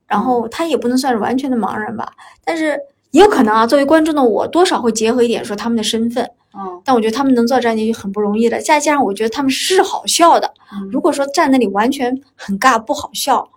[0.08, 2.12] 然后他也不能算是完全的盲人吧，
[2.44, 2.80] 但是
[3.12, 6.24] 也有可能啊，作为观众的我，多少会结合一点说他们的身份。
[6.52, 10.52] 嗯但我觉得他们能做到这样就很不容易了，再加上我觉得他们是好笑的。
[10.74, 13.48] 嗯如果说站那里完全很尬不好笑，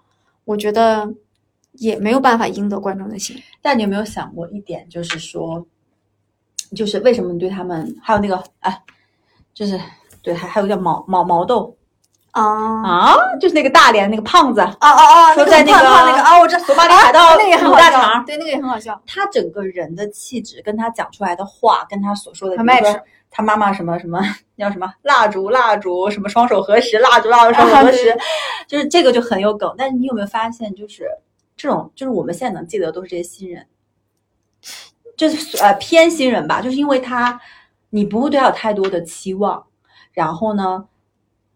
[0.45, 1.11] 我觉得
[1.73, 3.35] 也没有办法赢得观众的心。
[3.63, 5.65] 但你有没有想过一点，就是说，
[6.77, 8.83] 就是为什么你对他们还有那个哎，
[9.55, 9.81] 就是
[10.21, 11.75] 对还还有叫毛毛毛豆
[12.33, 12.43] 啊
[12.83, 15.35] 啊，就是那个大连那个胖子，啊啊！
[15.35, 19.01] 说在那个那个啊，我知道索马里海盗那个也很好笑大肠，对，那个也很好笑。
[19.07, 24.19] 他整个人的气质跟他讲出来的话，跟他所说的，很比如说他妈妈什么什么
[24.57, 28.19] 叫什么蜡烛蜡烛什么双手合十，蜡烛蜡烛 双手合十，对
[28.67, 29.75] 就是这个就很有梗。
[29.77, 31.07] 但是你有没有发现，就是
[31.55, 33.67] 这种，就是我们现在能记得都是这些新人，
[35.19, 37.39] 就是呃偏新人吧，就是因为他
[37.91, 39.67] 你不会对他有太多的期望，
[40.13, 40.87] 然后呢，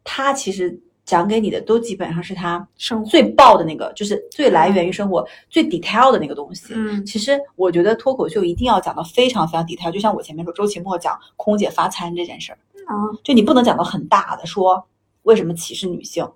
[0.07, 6.73] 他其实讲给你的都基本上是他生活最爆的那个，就是最来源于生活、最 detail 的那个东西。
[6.75, 14.83] 嗯其实我觉得脱口秀一定要讲到非常非常 detail，就像我前面说周奇墨讲空姐发餐这件事儿，啊，就你不能讲到很大的说
[15.23, 16.27] 为什么歧视女性，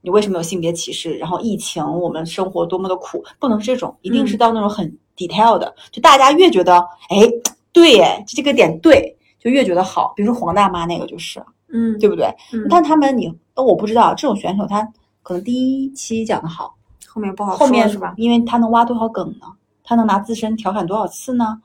[0.00, 6.78] 你为什么有性别歧视，然后疫情我们生活多么的苦，不能是这种，一定是到那种很 detail 的，就大家越觉得
[7.10, 7.18] 哎
[7.72, 10.12] 对哎这个点对，就越觉得好。
[10.16, 11.40] 比如说黄大妈那个就是，
[11.72, 12.26] 嗯，对不对？
[12.52, 14.82] 嗯但他们你我不知道这种选手他
[15.22, 15.52] 可能第
[15.84, 16.74] 一期讲的好。
[17.06, 18.14] 后面不好后面说是吧？
[18.16, 19.46] 因为他能挖多少梗呢？
[19.82, 21.60] 他能拿自身调侃多少次呢？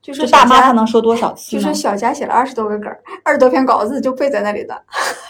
[0.00, 1.74] 就是大妈小佳她能说多少次呢就是？
[1.74, 4.80] 小佳写了二十多个梗儿，二十多篇稿子就背在那里的，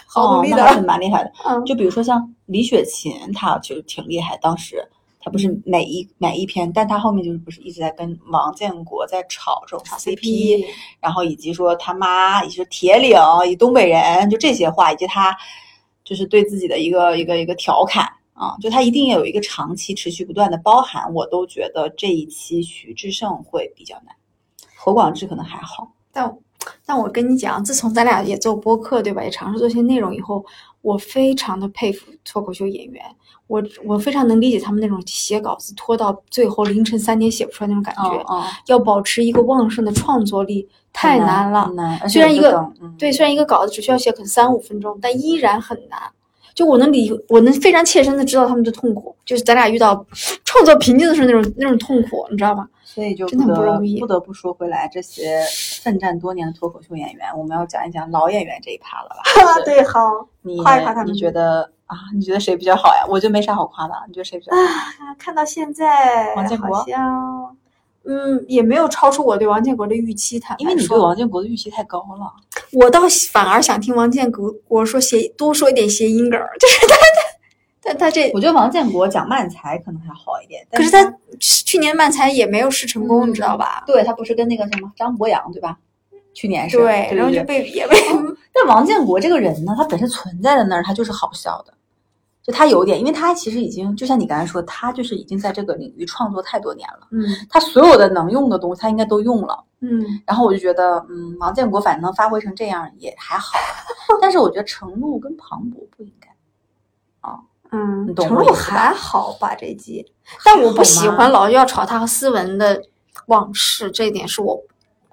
[0.07, 0.81] 好哦努力，那还是。
[0.81, 1.31] 蛮厉害的。
[1.45, 4.35] 嗯，就比如说像李雪琴，她其实挺厉害。
[4.37, 4.77] 当时
[5.23, 10.65] 她不是每一每一篇，但他后面就是不是一直在跟王建国在吵这种 CP，
[10.99, 13.17] 然后以及说他妈，以及说铁岭，
[13.49, 15.33] 以东北人，就这些话，以及他
[16.03, 21.13] 就是对自己的一个一个一个调侃啊，就他一定要有一个长期持续不断的包含。
[21.13, 24.13] 我都觉得这一期徐志胜会比较难，
[24.75, 25.89] 何广智可能还好。
[26.11, 26.37] 但
[26.85, 29.23] 但我跟你讲，自从咱俩也做播客，对吧？
[29.23, 30.45] 也尝试做些内容以后，
[30.81, 33.03] 我非常的佩服脱口秀演员。
[33.53, 38.25] 我我非常能理解他们那种写稿子拖到最后凌晨三点写不出来那种感觉。
[38.31, 41.69] 嗯，要保持一个旺盛的创作力太难了。
[42.09, 45.99] 虽然一个，嗯对，虽然一个稿子只需要写可能三五分钟，但依然很难。
[46.55, 50.03] 就我能理，我能非常切身的知道他们的痛苦，就是咱俩遇到
[50.43, 52.67] 创作瓶颈的时候那种那种痛苦，你知道吗？
[52.83, 55.41] 所以就真的不容易不得不说回来，这些
[55.83, 59.23] 奋战多年的脱口秀演员，我们要讲一讲老演员这一趴了吧？
[59.65, 59.99] 对对，好。
[60.41, 61.97] 你夸一夸他们你觉得啊？
[62.13, 63.05] 你觉得谁比较好呀？
[63.09, 64.61] 我就没啥好夸的，你觉得谁比较好？
[64.61, 67.55] 啊，看到现在，王建国好像，
[68.05, 70.39] 嗯，也没有超出我对王建国的预期。
[70.39, 72.33] 他因为你对王建国的预期太高了。
[72.73, 76.95] 我倒反而想听王建国我说谐多说一点谐音梗，就是他
[77.83, 83.83] 但他这我觉得王建国讲慢才可能还好一点，但可是他去年漫才也没有试成功，嗯你知道吧？
[83.85, 85.77] 对他不是跟那个什么张博洋对吧？
[86.33, 87.95] 去年是对，然后就对被也被
[88.53, 91.73] 但王建国这个人呢，他本身存在在那儿，他就是好笑的。
[92.41, 99.63] 就他有点，因为他其实已经，就像你刚才说，他就是已经在这个领域创作太多年了，嗯他所有的能用的东西，他应该都用了。
[99.79, 103.57] 嗯然后我就觉得，嗯，王建国反正能发挥成这样也还好，
[104.21, 106.27] 但是我觉得程璐跟庞博不应该。
[107.73, 110.05] 嗯你，懂程璐我意思吧还好吧这一季，
[110.45, 112.81] 但我不喜欢老要炒他和思文的
[113.25, 114.57] 往事，这一点是我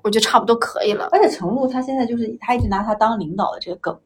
[0.02, 1.08] 我觉得差不多可以了。
[1.10, 3.98] 而且程璐他现在就是他一直拿他当领导的这个梗，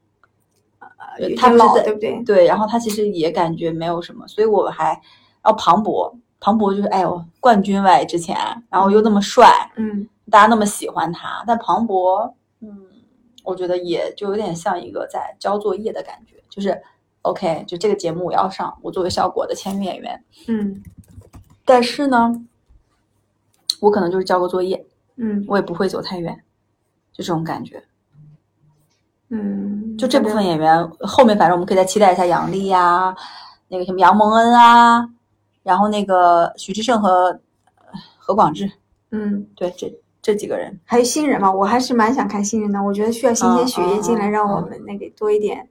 [1.19, 2.23] 有他老，对不对？
[2.25, 4.91] 对，然后他其实也感觉没有什么，所以我还，
[5.43, 8.37] 然后庞博，庞博就是哎呦冠军外之前，
[8.71, 12.87] 然后又那么帅，嗯大家那么喜欢他，但庞博，嗯，
[13.45, 16.81] 我觉得也就有点像一个在交作业的感觉，就是
[17.25, 20.83] OK，就这个节目我要上，我作为效果的签约演员，嗯
[21.65, 22.45] 但是呢，
[23.81, 24.85] 我可能就是交个作业，
[25.17, 26.35] 嗯我也不会走太远，
[27.13, 27.83] 就这种感觉。
[29.31, 33.17] 嗯，就这部分演员，后面反正我们可以再期待一下杨笠呀，
[33.69, 35.09] 那个什么杨蒙恩啊，
[35.63, 37.41] 然后那个许志胜和
[37.77, 37.87] 呃
[38.19, 38.71] 何广智，
[39.11, 42.81] 嗯，对，这这几个人，还有新人嘛，我还是蛮想看新人的。
[42.83, 45.69] 我觉得需要新鲜血液进来，让我们那个多一点，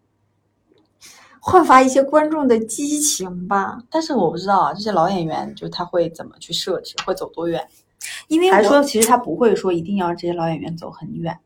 [1.46, 3.78] 焕发一些观众的激情吧。
[3.92, 7.62] 但是我不知道啊，这些老演员就他会怎么去设置，会走多远？
[8.30, 11.38] 因为我还说其实他不会说一定要这些老演员走很远？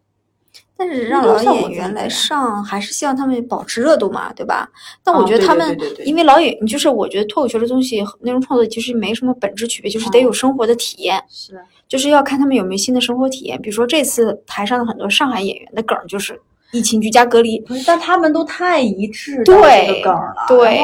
[0.79, 4.69] 但是让老演员来上，还是希望他们保持热度嘛，对吧？
[5.03, 13.59] 但我觉得他们，因为老演，就是我觉得脱口秀这东西内容创作其实没什么本质区别，就是得有生活的体验，是，就是要看他们有没有新的生活体验。
[13.59, 16.39] 比如说这次台上的很多上海演员的梗儿就是
[16.71, 20.81] 疫情居家隔离，不是，但他们都太一致对这个梗了，对。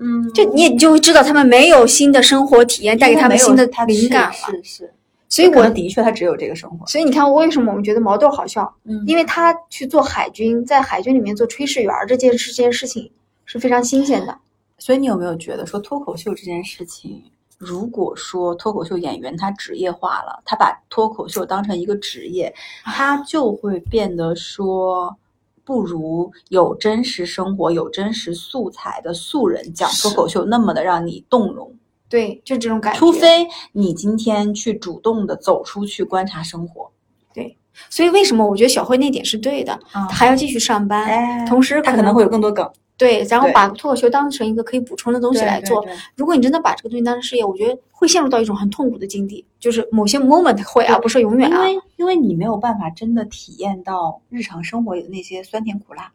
[0.00, 4.32] 嗯，就你也就会知道他们没有新的生活体验带给他们新的灵感了。
[4.32, 4.94] 是是，
[5.28, 8.72] 所以我的确他只有这个生活，所以你看，为什么我们觉得毛豆好笑？
[8.84, 9.02] 嗯。
[9.08, 13.10] 因为他去做海军，在海军里面做炊事员这件事，这件事情
[13.44, 14.38] 是非常新鲜的。
[14.78, 17.20] 所以你有没有觉得说脱口秀这件事情，
[17.58, 22.54] 如果说脱口秀演员他职业化了，他把脱口秀当成一个职业，
[22.86, 25.16] 他就会变得说。
[25.64, 31.70] 不如有真实生活、有真实素材的素人讲脱口秀那么的让你动容，
[32.08, 32.98] 对，就这种感觉。
[32.98, 36.90] 除非你今天去主动的走出去观察生活，
[37.34, 37.54] 对
[37.90, 42.66] 所以为什么我觉得小慧那点是对的，啊她还要继续上班，哎同时他可能会有更多梗
[42.98, 45.86] 对，然后把脱口秀当成一个可以补充的东西来做。
[46.16, 51.68] 如果你真的把这个东西当成事业，我觉得会陷入到一种很痛苦的境地，就是某些 moment 会啊，不是永远啊。
[51.68, 56.10] 因为因为你没有办法真的体验到日常生活里的那些酸甜苦辣，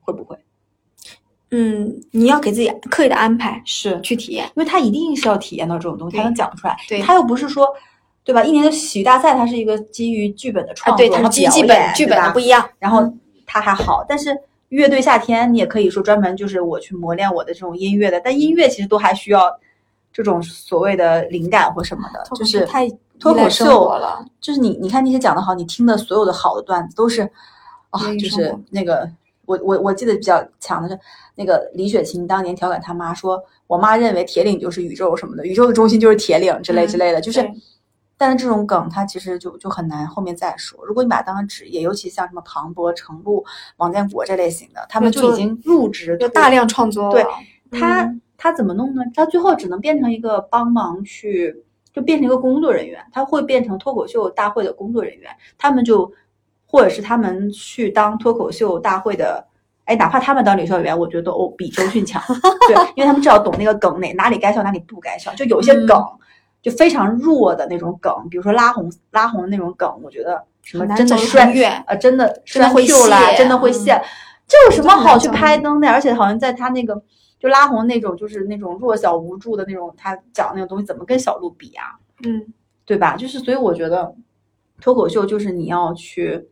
[0.00, 0.36] 会不会？
[1.50, 4.46] 嗯，你要给自己刻意的安排是去体验。
[4.46, 6.74] 因为他一定是要体验到这种东西，才能讲出来。
[6.88, 7.68] 对他又不是说，
[8.24, 8.42] 对吧？
[8.42, 12.66] 一年的喜剧大赛，它是一个基于剧本的啊，创作，对，它然后是剧本剧本的不一样。
[12.78, 13.02] 然后
[13.44, 14.34] 他还好，但是
[14.76, 19.54] 乐队夏天你也可以说专门就是我去磨练我的这种音乐的，但音乐其实都还需要
[20.12, 22.88] 这种所谓的灵感或什么的，就是太
[23.20, 27.22] 脱口秀了，就是你你看那些讲的好，你听的所有的好的段子都是
[27.90, 29.08] 啊就是那个
[29.44, 30.98] 我我我记得比较强的是
[31.34, 37.52] 那个李雪琴当年调侃他妈说，我妈认为铁岭就是宇宙什么的，宇宙的中心就是铁岭之类嗯之类的，就是对。
[38.22, 40.78] 但是这种梗，它其实就就很难后面再说。
[40.86, 43.44] 如果你把它当成职业，尤其像什么庞博、程璐、
[43.78, 47.26] 王建国这类型的，他们就已经入职就大量创作了，对
[47.80, 49.02] 他嗯他怎么弄呢？
[49.12, 56.08] 他最后只能变成一个帮忙去，就变成一个工作人员，他会变成脱口秀大会的工作人员，他们就
[56.64, 59.44] 或者是他们去当脱口秀大会的。
[59.84, 62.22] 哎，哪怕他们当领笑员，我觉得都哦比周迅强，
[62.68, 65.34] 对，因为他们至少懂那个梗哪哪里该笑，哪里不该笑。
[65.34, 66.06] 就有些嗯梗、
[66.62, 74.02] 就非常弱的那种梗，比如说拉红拉红的那种梗，我觉得什么真的摔很远啊，真的真的会秀啦，泄真的会嗯泄，
[74.46, 75.90] 这有什么好去拍灯的？
[75.90, 77.02] 而且好像在他那个
[77.40, 81.98] 就拉红那种，就是那种弱小无助的那种，他讲那种东西，怎么跟小鹿比啊？
[82.24, 82.46] 嗯，
[82.86, 83.16] 对吧？
[83.16, 84.14] 就是所以我觉得
[84.80, 86.48] 脱口秀就是你要去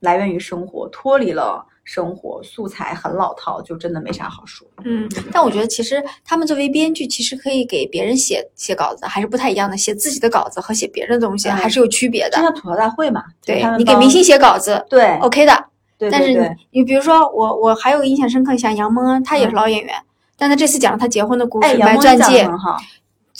[0.00, 4.66] 来源于生活，脱离了生活素材很老套，就真的没啥好说。
[4.84, 9.76] 嗯，但我觉得其实他们作为编剧，其实可以给别人写写稿子，还是不太一样的。
[9.76, 12.42] 写自己的稿子和写别人的东西嗯还是有区别的就。
[12.42, 15.64] 像吐槽大会嘛，对你给明星写稿子对，OK 的。
[15.96, 19.94] 对但是你对对你比如说我我还有印象深刻，像杨蒙恩，他也是老演员，
[20.36, 22.48] 但他这次讲了他结婚的故哎，事，杨买钻戒蒙讲的。
[22.52, 22.76] 很好，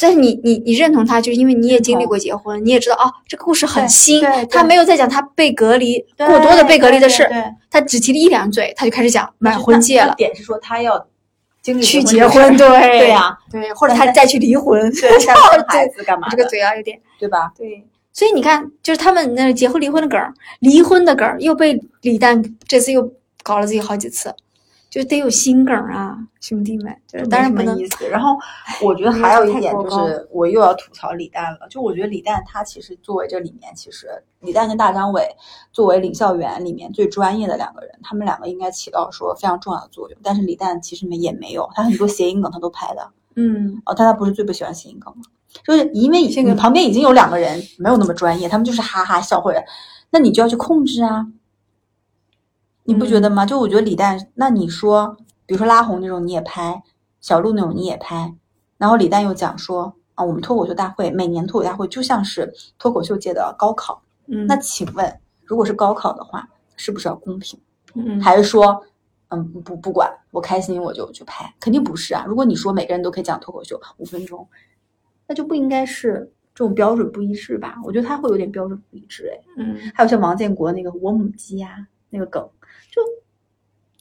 [0.01, 4.47] 但是你你你认同他，就是因为你也经历过结婚，你也知道哦，这个故事很新对。
[4.47, 7.29] 他没有在讲他被隔离过多的被隔离的事
[7.71, 11.07] 他只提了一两嘴，他就开始讲买婚戒了，点是说他要
[11.63, 16.29] 经历去结结婚，对 对呀，对，或者他再去离婚，对，像生孩 子干嘛？
[16.29, 17.53] 这个嘴啊有点对吧？
[17.57, 17.85] 对。
[18.13, 24.33] 所以你看，就是他们那结婚离婚的梗儿，离婚的梗儿又被李诞这次又搞了自己好几次，
[24.95, 26.97] 就得有心梗啊，兄弟们。
[27.09, 28.09] 就是当然不能没意思。
[28.09, 28.37] 然后
[28.81, 31.67] 我觉得还有一点就是，我又要吐槽李诞了。
[31.69, 34.07] 就我觉得李诞他其实作为这里面，其实
[34.39, 35.27] 李诞跟大张伟
[35.73, 40.19] 作为领笑员里面最专业的两个人，他们两个应该起到说非常重要的作用。
[40.23, 43.11] 但是李诞其实没也没有，他很多谐音梗他都拍的。
[43.35, 45.25] 嗯，哦，但他不是最不喜欢谐音梗吗？
[45.65, 49.61] 就是因为这个你旁边已经有两个人没有那么专业，他们就是哈哈笑或者，
[50.11, 51.27] 那你就要去控制啊，
[52.85, 53.45] 你不觉得吗？
[53.45, 55.17] 就我觉得李诞，那你说，
[55.47, 56.83] 比如说拉红那种你也拍，
[57.21, 58.35] 小鹿那种你也拍，
[58.79, 67.59] 然后李诞又讲说啊，我们脱口秀大会每年脱口大会就像是脱口秀界的高考，嗯，那请问，如果是高考的话，是不是要公平？
[67.95, 68.85] 嗯还是说，
[69.29, 71.55] 嗯，不不管，我开心我就去拍？
[71.61, 72.25] 肯定不是啊！
[72.27, 74.47] 如果你说每个人都可以讲脱口秀五分钟，
[75.27, 77.77] 那就不应该是这种标准不一致吧？
[77.85, 79.41] 我觉得他会有点标准不一致哎。
[79.57, 82.45] 嗯，还有像王建国那个我母鸡呀、那个梗，
[82.91, 83.03] 就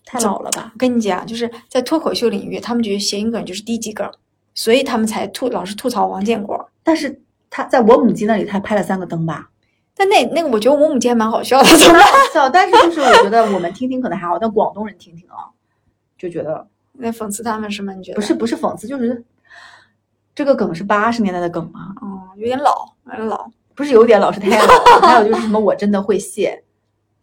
[0.05, 0.78] 太老了吧我？
[0.78, 4.09] 跟你讲，就是在脱口秀领域，他们觉得谐音梗就是低级梗，
[4.53, 6.69] 所以他们才吐老是吐槽王建国。
[6.84, 9.49] 但是他在我母鸡那里，他拍了三个灯吧？
[9.95, 11.99] 但那那个，我觉得我母鸡还蛮好笑的，怎么
[12.34, 15.49] 笑，但是就是我觉得我们听听可能还好，但广东人听听啊，
[16.17, 17.93] 就觉得那讽刺他们是吗？
[17.93, 18.15] 你觉得？
[18.15, 19.24] 不是，不是讽刺，就是
[20.36, 21.93] 这个梗是八十年代的梗吗？
[22.01, 23.49] 哦，有点老，有点老。
[23.76, 26.63] 不是有点老是太老了， 还有就是什么我真的会谢，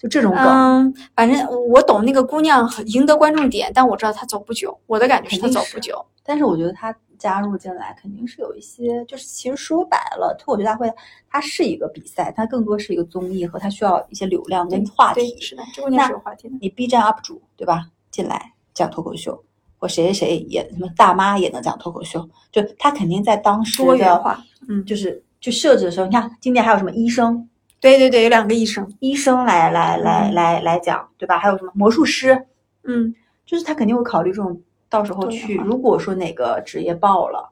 [0.00, 4.76] 就这种梗，嗯，反正我懂那个姑娘赢得观众点，但我知道她走不久。
[4.86, 6.02] 我的感觉是她走不久。
[6.24, 10.90] 但是我觉得她加入进来肯定是有一些，就是其实说白了，脱口秀大会
[11.28, 15.40] 它是一个比赛，它更多是一个综艺和它需要一些流量跟话对，题。
[15.40, 16.54] 是的，这关键是有话题的。
[16.62, 17.86] 你 B 站 UP 主对吧？
[18.10, 19.44] 进来讲脱口秀，
[19.78, 27.48] 或谁谁谁也什么大妈也能讲脱口秀，就他肯定在当时的多元化，嗯，就是就设置的时候，你看今年还有什么医生，
[27.80, 31.38] 对对对，有两个医生，医生来来来嗯来来讲，对吧？
[31.38, 32.46] 还有什么魔术师，
[32.84, 33.14] 嗯，
[33.46, 37.50] 就是他肯定会考虑这种，到时候去，如果说哪个职业报了，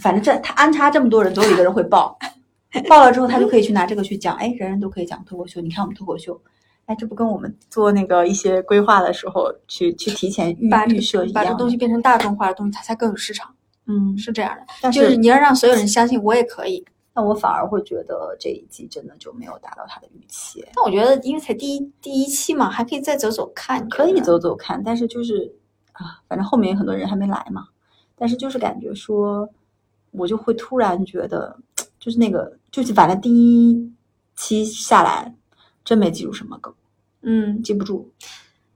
[0.00, 2.18] 反正这他安插这么多人，总有一个人会报，
[2.88, 6.40] 报了之后他就可以去拿这个去讲，哎，人人都可以讲脱口秀，你看我们脱口秀。
[6.86, 13.54] 哎，这不跟我们做那个一些规划的时候去去提前预把这预设一把这东西变成大众化的东西，它才更有市场，
[13.86, 14.66] 嗯，是这样的。
[14.82, 16.84] 但就是你要让所有人相信我也可以。
[17.14, 20.66] 那我反而会觉得这一季真的就没有达到他的预期。
[20.74, 25.54] 但我觉得，因为才第一第一期嘛，还可以再走走看，可以走走看，但是就是
[25.92, 27.68] 啊，反正后面有很多人还没来嘛，
[28.16, 29.48] 但是就是感觉说，
[30.10, 31.56] 我就会突然觉得，
[32.00, 33.92] 就是那个，就是反正第一
[34.34, 35.32] 期下来，
[35.84, 36.74] 真没记住什么梗，
[37.22, 38.10] 嗯，记不住。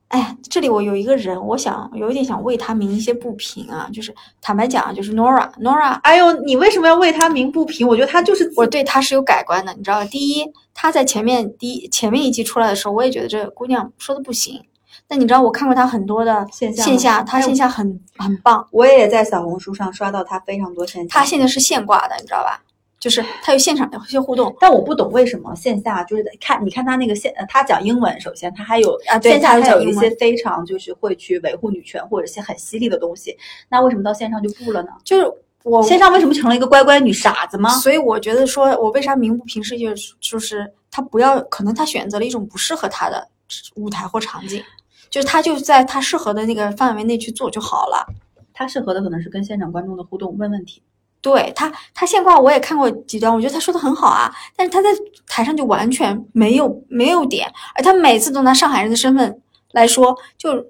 [0.09, 7.87] 哎呀，这里我有一个人，我想有一点想为他鸣一些不平啊，就是坦白讲啊，就是 Nora，Nora，哎呦，你为什么要为他鸣不平？
[7.87, 10.05] 我觉得他就是我对他是有改观的，你知道吧？
[10.07, 14.65] 第一，他在前面第一前面一季出来的时候，我也觉得这个姑娘说的不行。
[15.07, 18.67] 但你知道，我看过他很多的线下线下，吗哎她线下很很棒。
[18.71, 22.63] 我也在小红书上刷到他非常多线下，他现在是现挂的，你知道吧？
[23.01, 33.36] 就是他有现场的一些互动但我不懂为什么线下就是看，你看他那个线，呃他讲英文，首先他还有啊对线下他有一些非常就是会去维护女权或者一些很犀利的东西，
[33.68, 34.88] 那为什么到线上就不了呢？
[35.05, 35.32] 就是
[35.62, 37.70] 我线上为什么成了一个乖乖女傻子吗？
[37.78, 43.28] 所以我觉得说，我为啥鸣不平是就是就是他不要，可能他选择了一种不适合他的
[43.76, 44.62] 舞台或场景，
[45.11, 48.07] 就是他就在他适合的那个范围内去做就好了。
[48.53, 50.82] 他适合的可能是跟现场观众的互动，问问题。
[51.21, 54.89] 对他，他现挂我也看过几段，我觉得他说的很好啊，但是他在
[55.27, 59.41] 台上就完全没有没有点，而他每次都拿上海人的身份
[59.73, 60.64] 来说，就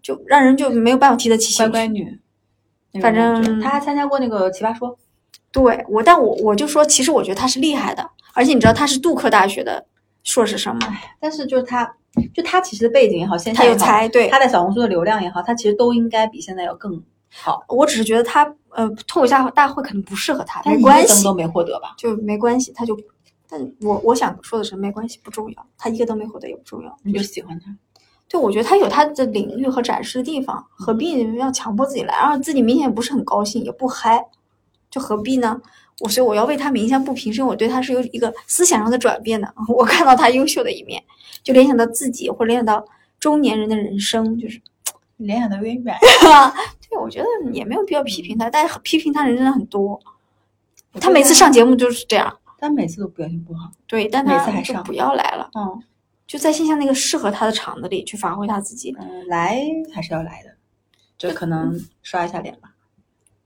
[0.00, 1.72] 就让人就没有办法提得起兴趣。
[1.72, 2.20] 乖乖女，
[3.02, 4.96] 反正他还参加过那个奇葩说，
[5.50, 9.84] 对我，但我我就说，其实我觉得他是厉害的，而且你知道他是杜克大学的
[10.22, 10.96] 硕士生吗？
[11.18, 11.96] 但是就是他，
[12.32, 17.64] 就他其实的背景也好，线下也好，他有才，对他在小红书的流量也好，他其实都应该比现在要更好。
[17.68, 21.94] 我只是觉得他呃脱口秀大会可能不适合他，但没关系都，没获得吧？
[21.96, 22.96] 就没关系，他就。
[23.50, 26.94] 但我我想说的是，没关系，不重要，他一个都没获得也不重要。
[27.02, 27.74] 你就喜欢他，
[28.28, 32.14] 对，我觉得他有他的领域和展示的地方，何必要强迫自己来？
[32.14, 34.22] 然后自己明显也不是很高兴，也不嗨，
[34.90, 35.58] 就何必呢？
[36.00, 39.50] 我所以我要为他鸣不平，是因为我对他是有一个思想上的转变的。
[39.74, 41.02] 我看到他优秀的一面，
[41.42, 42.84] 就联想到自己，或者联想到
[43.18, 44.60] 中年人的人生，就是
[45.16, 45.96] 联想的有点远。
[46.90, 50.00] 对，我觉得也没有必要批评他，但是批评他人真的很多。
[51.00, 53.70] 他每次上节目就是这样，他每次都表现不好。
[53.86, 55.82] 对，但他就次还上不要来了，嗯
[56.26, 58.94] 就在线下那个适合他的场子里去发挥他自己。
[58.98, 59.62] 嗯，来
[59.94, 60.50] 还是要来的，
[61.16, 62.74] 就可能刷一下脸吧，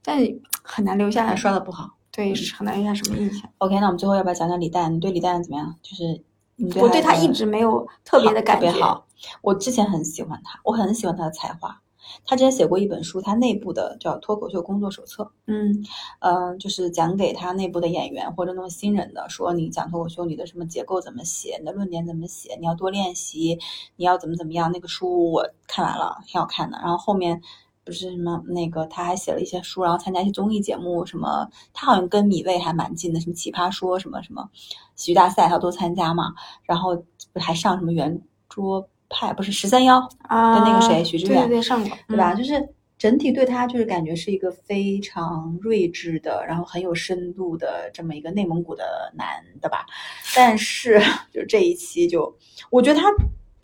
[0.03, 0.19] 但
[0.61, 1.91] 很难留下来刷的不好。
[2.11, 3.49] 对，是很难留下什么印象。
[3.59, 4.93] OK，那我们最后要不要讲讲李诞？
[4.93, 5.75] 你对李诞怎么样？
[5.81, 6.21] 就是
[6.55, 8.67] 你对我对他一直没有特别的感觉。
[8.67, 9.05] 特别好。
[9.41, 11.79] 我之前很喜欢他，我很喜欢他的才华。
[12.25, 15.85] 他之前写过一本书，他内部的叫《脱口秀工作手册》，嗯
[16.19, 23.59] 嗯、就是讲给他内部的演员或者那种新人的，说你讲脱口秀，你的什么结构怎么写，你的论点怎么写，你要多练习，
[23.95, 24.71] 你要怎么怎么样。
[24.71, 26.77] 那个书我看完了，挺好看的。
[26.79, 27.41] 然后后面
[27.85, 34.49] 不是什么那个，他还写了一些书，然后参加一些综艺节目，什么他好像跟米未还蛮近的，什么奇葩说，什么什么
[34.95, 36.33] 喜剧大赛，他都参加嘛。
[36.63, 36.95] 然后
[37.33, 42.33] 不还上什么圆桌派，不是十三幺，啊，跟那个谁徐志远对对对，上过，对吧？
[42.33, 42.37] 嗯？
[42.37, 48.83] 就是整体对他就是感觉是一个非常睿智的，然后很有深度的这么一个内蒙古的
[49.15, 49.27] 男
[49.61, 49.85] 的吧。
[50.35, 51.01] 但是
[51.31, 52.35] 就这一期就，
[52.69, 53.11] 我觉得他，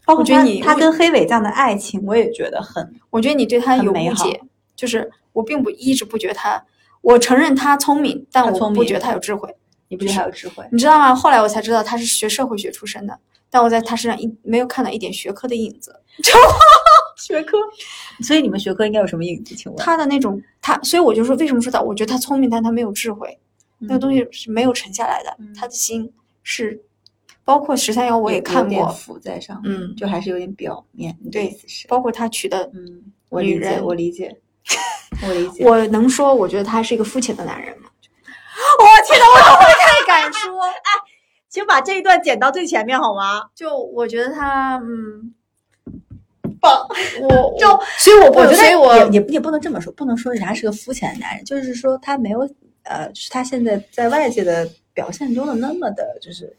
[0.05, 4.41] 包括他我觉得你他跟黑尾这样的爱情，我也觉得很我觉得你对他有误解，
[4.75, 6.63] 就是我并不一直不觉得他，
[7.01, 9.53] 我承认他聪明，但我不觉得他有智慧。
[9.91, 10.63] 你不觉得他有智慧？
[10.71, 11.15] 你知道吗？
[11.15, 13.19] 后来我才知道他是学社会学出身的，
[13.49, 16.01] 但我在他身上一没有看到一点学科的影子。
[17.17, 17.57] 学科，
[18.21, 19.53] 所以你们学科应该有什么影子？
[19.53, 23.37] 请问他的那种他，所以我就说为什么说他，我觉得他聪明，但他没有智慧，
[23.79, 25.35] 那个东西是没有沉下来的。
[25.37, 26.11] 嗯他的心
[26.43, 26.81] 是，
[27.43, 31.15] 包括十三幺我也看过，浮在上，嗯，就还是有点表面。
[31.29, 31.53] 对？
[31.89, 34.33] 包括他娶的，嗯，我理解，我理解，
[35.27, 35.65] 我理解。
[35.65, 37.89] 我能说，我觉得他是一个肤浅的男人吗？
[38.79, 40.51] 我天呐，我怎么会太敢说？
[41.49, 43.49] 请把这一段剪到最前面好吗？
[43.55, 45.33] 就我觉得他，嗯，
[46.61, 46.87] 棒，
[47.21, 52.47] 我就所以我不，我觉得所以我也也也不能这么说，不能说人家是个肤浅的男人，就是说他没有
[52.83, 56.55] 呃，就是他现在在外界的表现中的那么的，就是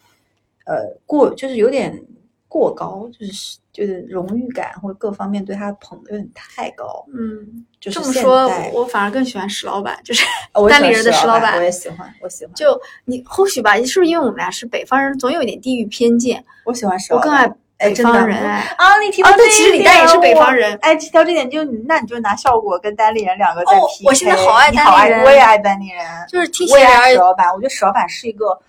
[0.66, 2.03] 呃过，就是有点
[2.51, 7.07] 过高，就是就是荣誉感或者各方面对他捧的有点太高。
[7.16, 10.26] 嗯，就是这么说，我反而更喜欢石老板，就是
[10.68, 16.44] 单立人的石老板我也喜欢，我喜欢，就你或许吧，是不是因为我们俩是北方人，总有一点地域偏见？
[16.64, 17.44] 我喜欢石老板我更爱。
[17.80, 18.74] 哎北方人哎。
[18.76, 28.61] 啊，你提啊到这其实李诞也是北方人哎，提到这点就那你就拿效果跟单立人两个在哦 PK，我现在好爱单立人我也爱单立人，就是听起我也爱来石老板，我觉得石老板是一个，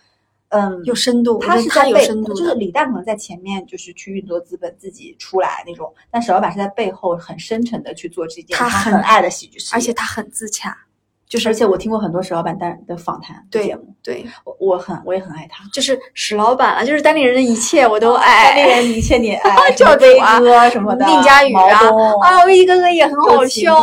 [0.51, 2.33] 嗯，有深度，他我觉得他有是在背，深度。
[2.33, 10.75] 就是李诞可能在前面就是去运作资本自己出来那种，但史老板是在背后很深沉的去做这件他很很爱的喜剧事业，而且他很自洽，
[11.25, 15.63] 就是而且我听过很多石老板单的访谈对节目，对，我我很我也很爱他。
[15.71, 18.81] 就是史老板啊，就是单立人的一切我都爱单立爱。
[18.81, 21.79] 人一切你 爱，教什么威主啊哥什么的，宁佳宇啊
[22.21, 23.73] 啊，威哥哥也很好笑。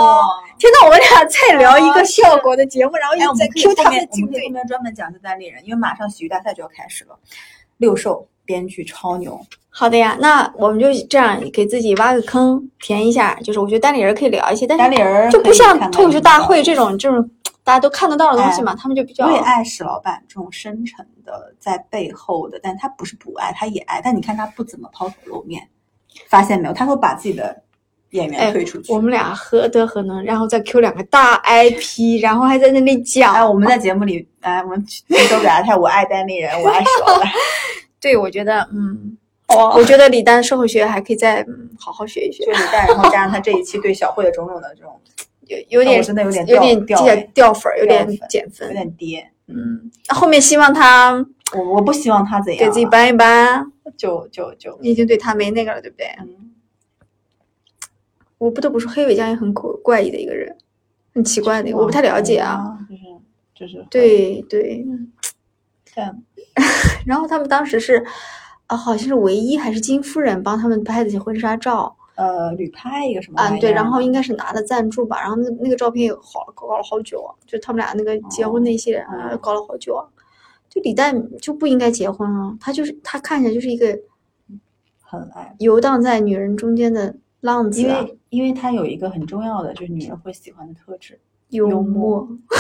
[0.59, 7.17] 墨天呐，我们俩在聊一啊个效果的节目，然后一在 Q 他们的竞对我们专门讲这单立人，因为马上喜剧大赛就要开始了。
[7.77, 9.41] 六兽编剧超牛，
[9.71, 17.23] 好的呀，那我们就这样给自己挖个坑填一下，就是我觉得单立人可以聊一些，但是单立人就不像脱口秀大会这种就是
[17.63, 25.69] 大家都看得到的东西嘛，他们就比较我也爱史老板这种深沉的在背后的，但他不是不爱，他也爱，但你看他不怎么抛头露面，
[26.27, 26.75] 发现没有？
[26.75, 27.63] 他会把自己的
[28.11, 28.93] 演员哎推出去。
[28.93, 33.35] 我们俩何德何能，然后再 Q 两个大 IP， 然后还在那里讲。
[33.35, 34.81] 哎，我们在节目里，哎，我们
[35.31, 37.29] 都给他太，我爱单立人， 我爱史老板。
[38.01, 39.17] 对，我觉得，嗯，
[39.49, 45.01] 哦我觉得李丹社会学还可以再嗯好好学一学就，李诞，然后加上他这一期对小慧的种种的这种，
[45.47, 47.05] 有有点真的有点有点掉
[47.35, 48.75] 掉粉儿，有点减分有。
[48.75, 49.31] 点跌。
[49.51, 51.13] 嗯，后面希望他
[51.57, 53.65] 我我不希望他怎样啊，给自己扳一扳，
[53.97, 56.07] 就就就你已经对他没那个了，对不对？
[56.21, 56.48] 嗯，
[58.39, 60.57] 我不得不说，黑尾酱也很怪怪异的一个人，
[61.15, 63.03] 很奇怪的，我不太了解啊。，就是
[63.55, 64.87] 就是会对对，
[65.95, 66.23] 但
[67.05, 68.05] 然后他们当时是，
[68.67, 80.07] 啊，好像是唯一还是金夫人帮他们拍的些婚纱照呃旅拍一个什么啊，对，然后应该是拿的赞助吧，然后那那个照片也好了，搞了好久啊，就他们俩那个结婚那些人啊，哦搞了好久啊。
[80.69, 83.99] 就李诞就不应该结婚啊，他就是他看起来就是一个
[85.01, 91.21] 很爱，游荡在女人中间的浪子因啊，为因为他有一个很重要的就是女人会喜欢的特质，
[91.51, 92.29] 幽幽默默。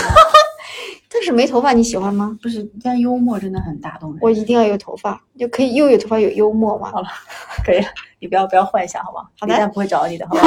[1.11, 2.37] 但是没头发你喜欢吗？
[2.43, 4.19] 不是，但幽默真的很打动人。
[4.21, 6.91] 我一定要有头发，就可以又有头发有幽默嘛。
[6.91, 7.09] 好了
[7.65, 9.27] 可以了，你不要不要幻想好吗？
[9.41, 10.41] 好的李诞不会找你的，好吧？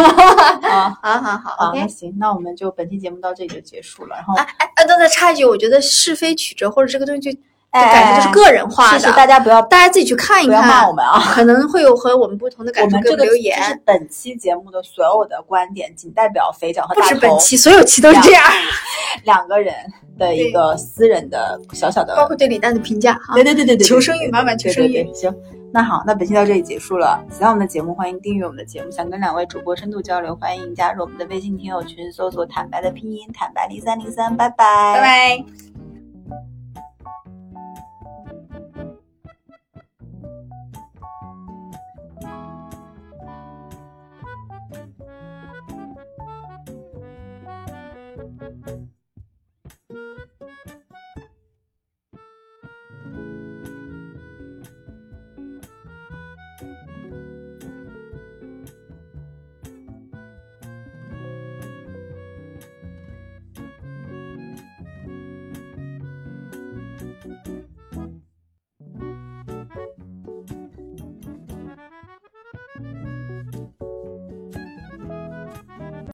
[0.70, 1.88] 啊好好好好，，OK 那。
[1.88, 4.16] 行，那我们就本期节目到这里就结束了。
[4.16, 7.40] 然后，哎哎，等等插一句，我觉得是非曲折或者这个东西就
[7.80, 11.22] 感觉就是个人化的，是是，大家不要大家自己去看一不要看，骂我们啊。
[11.34, 13.58] 可能会有和我们不同的感受，们这个给我们留言。
[13.58, 18.44] 这是本期节目的所有的观点，仅代表肥脚和不大头止本期，所有期都是这样，
[19.24, 19.74] 两个人
[20.18, 23.44] 的一个私人的小小的包括对李诞的评价啊对。
[23.44, 25.34] 对对对对，求生欲满满求生欲行，
[25.72, 27.24] 那好，那本期到这里结束了。
[27.32, 28.92] 喜欢我们的节目，欢迎订阅我们的节目。
[28.92, 34.36] 想跟两位主播深度交流，欢迎加入我们的微信听友群，搜索“坦白”的拼音“坦白零三零三”。
[34.38, 35.38] 拜拜，拜拜。
[35.38, 35.91] 拜。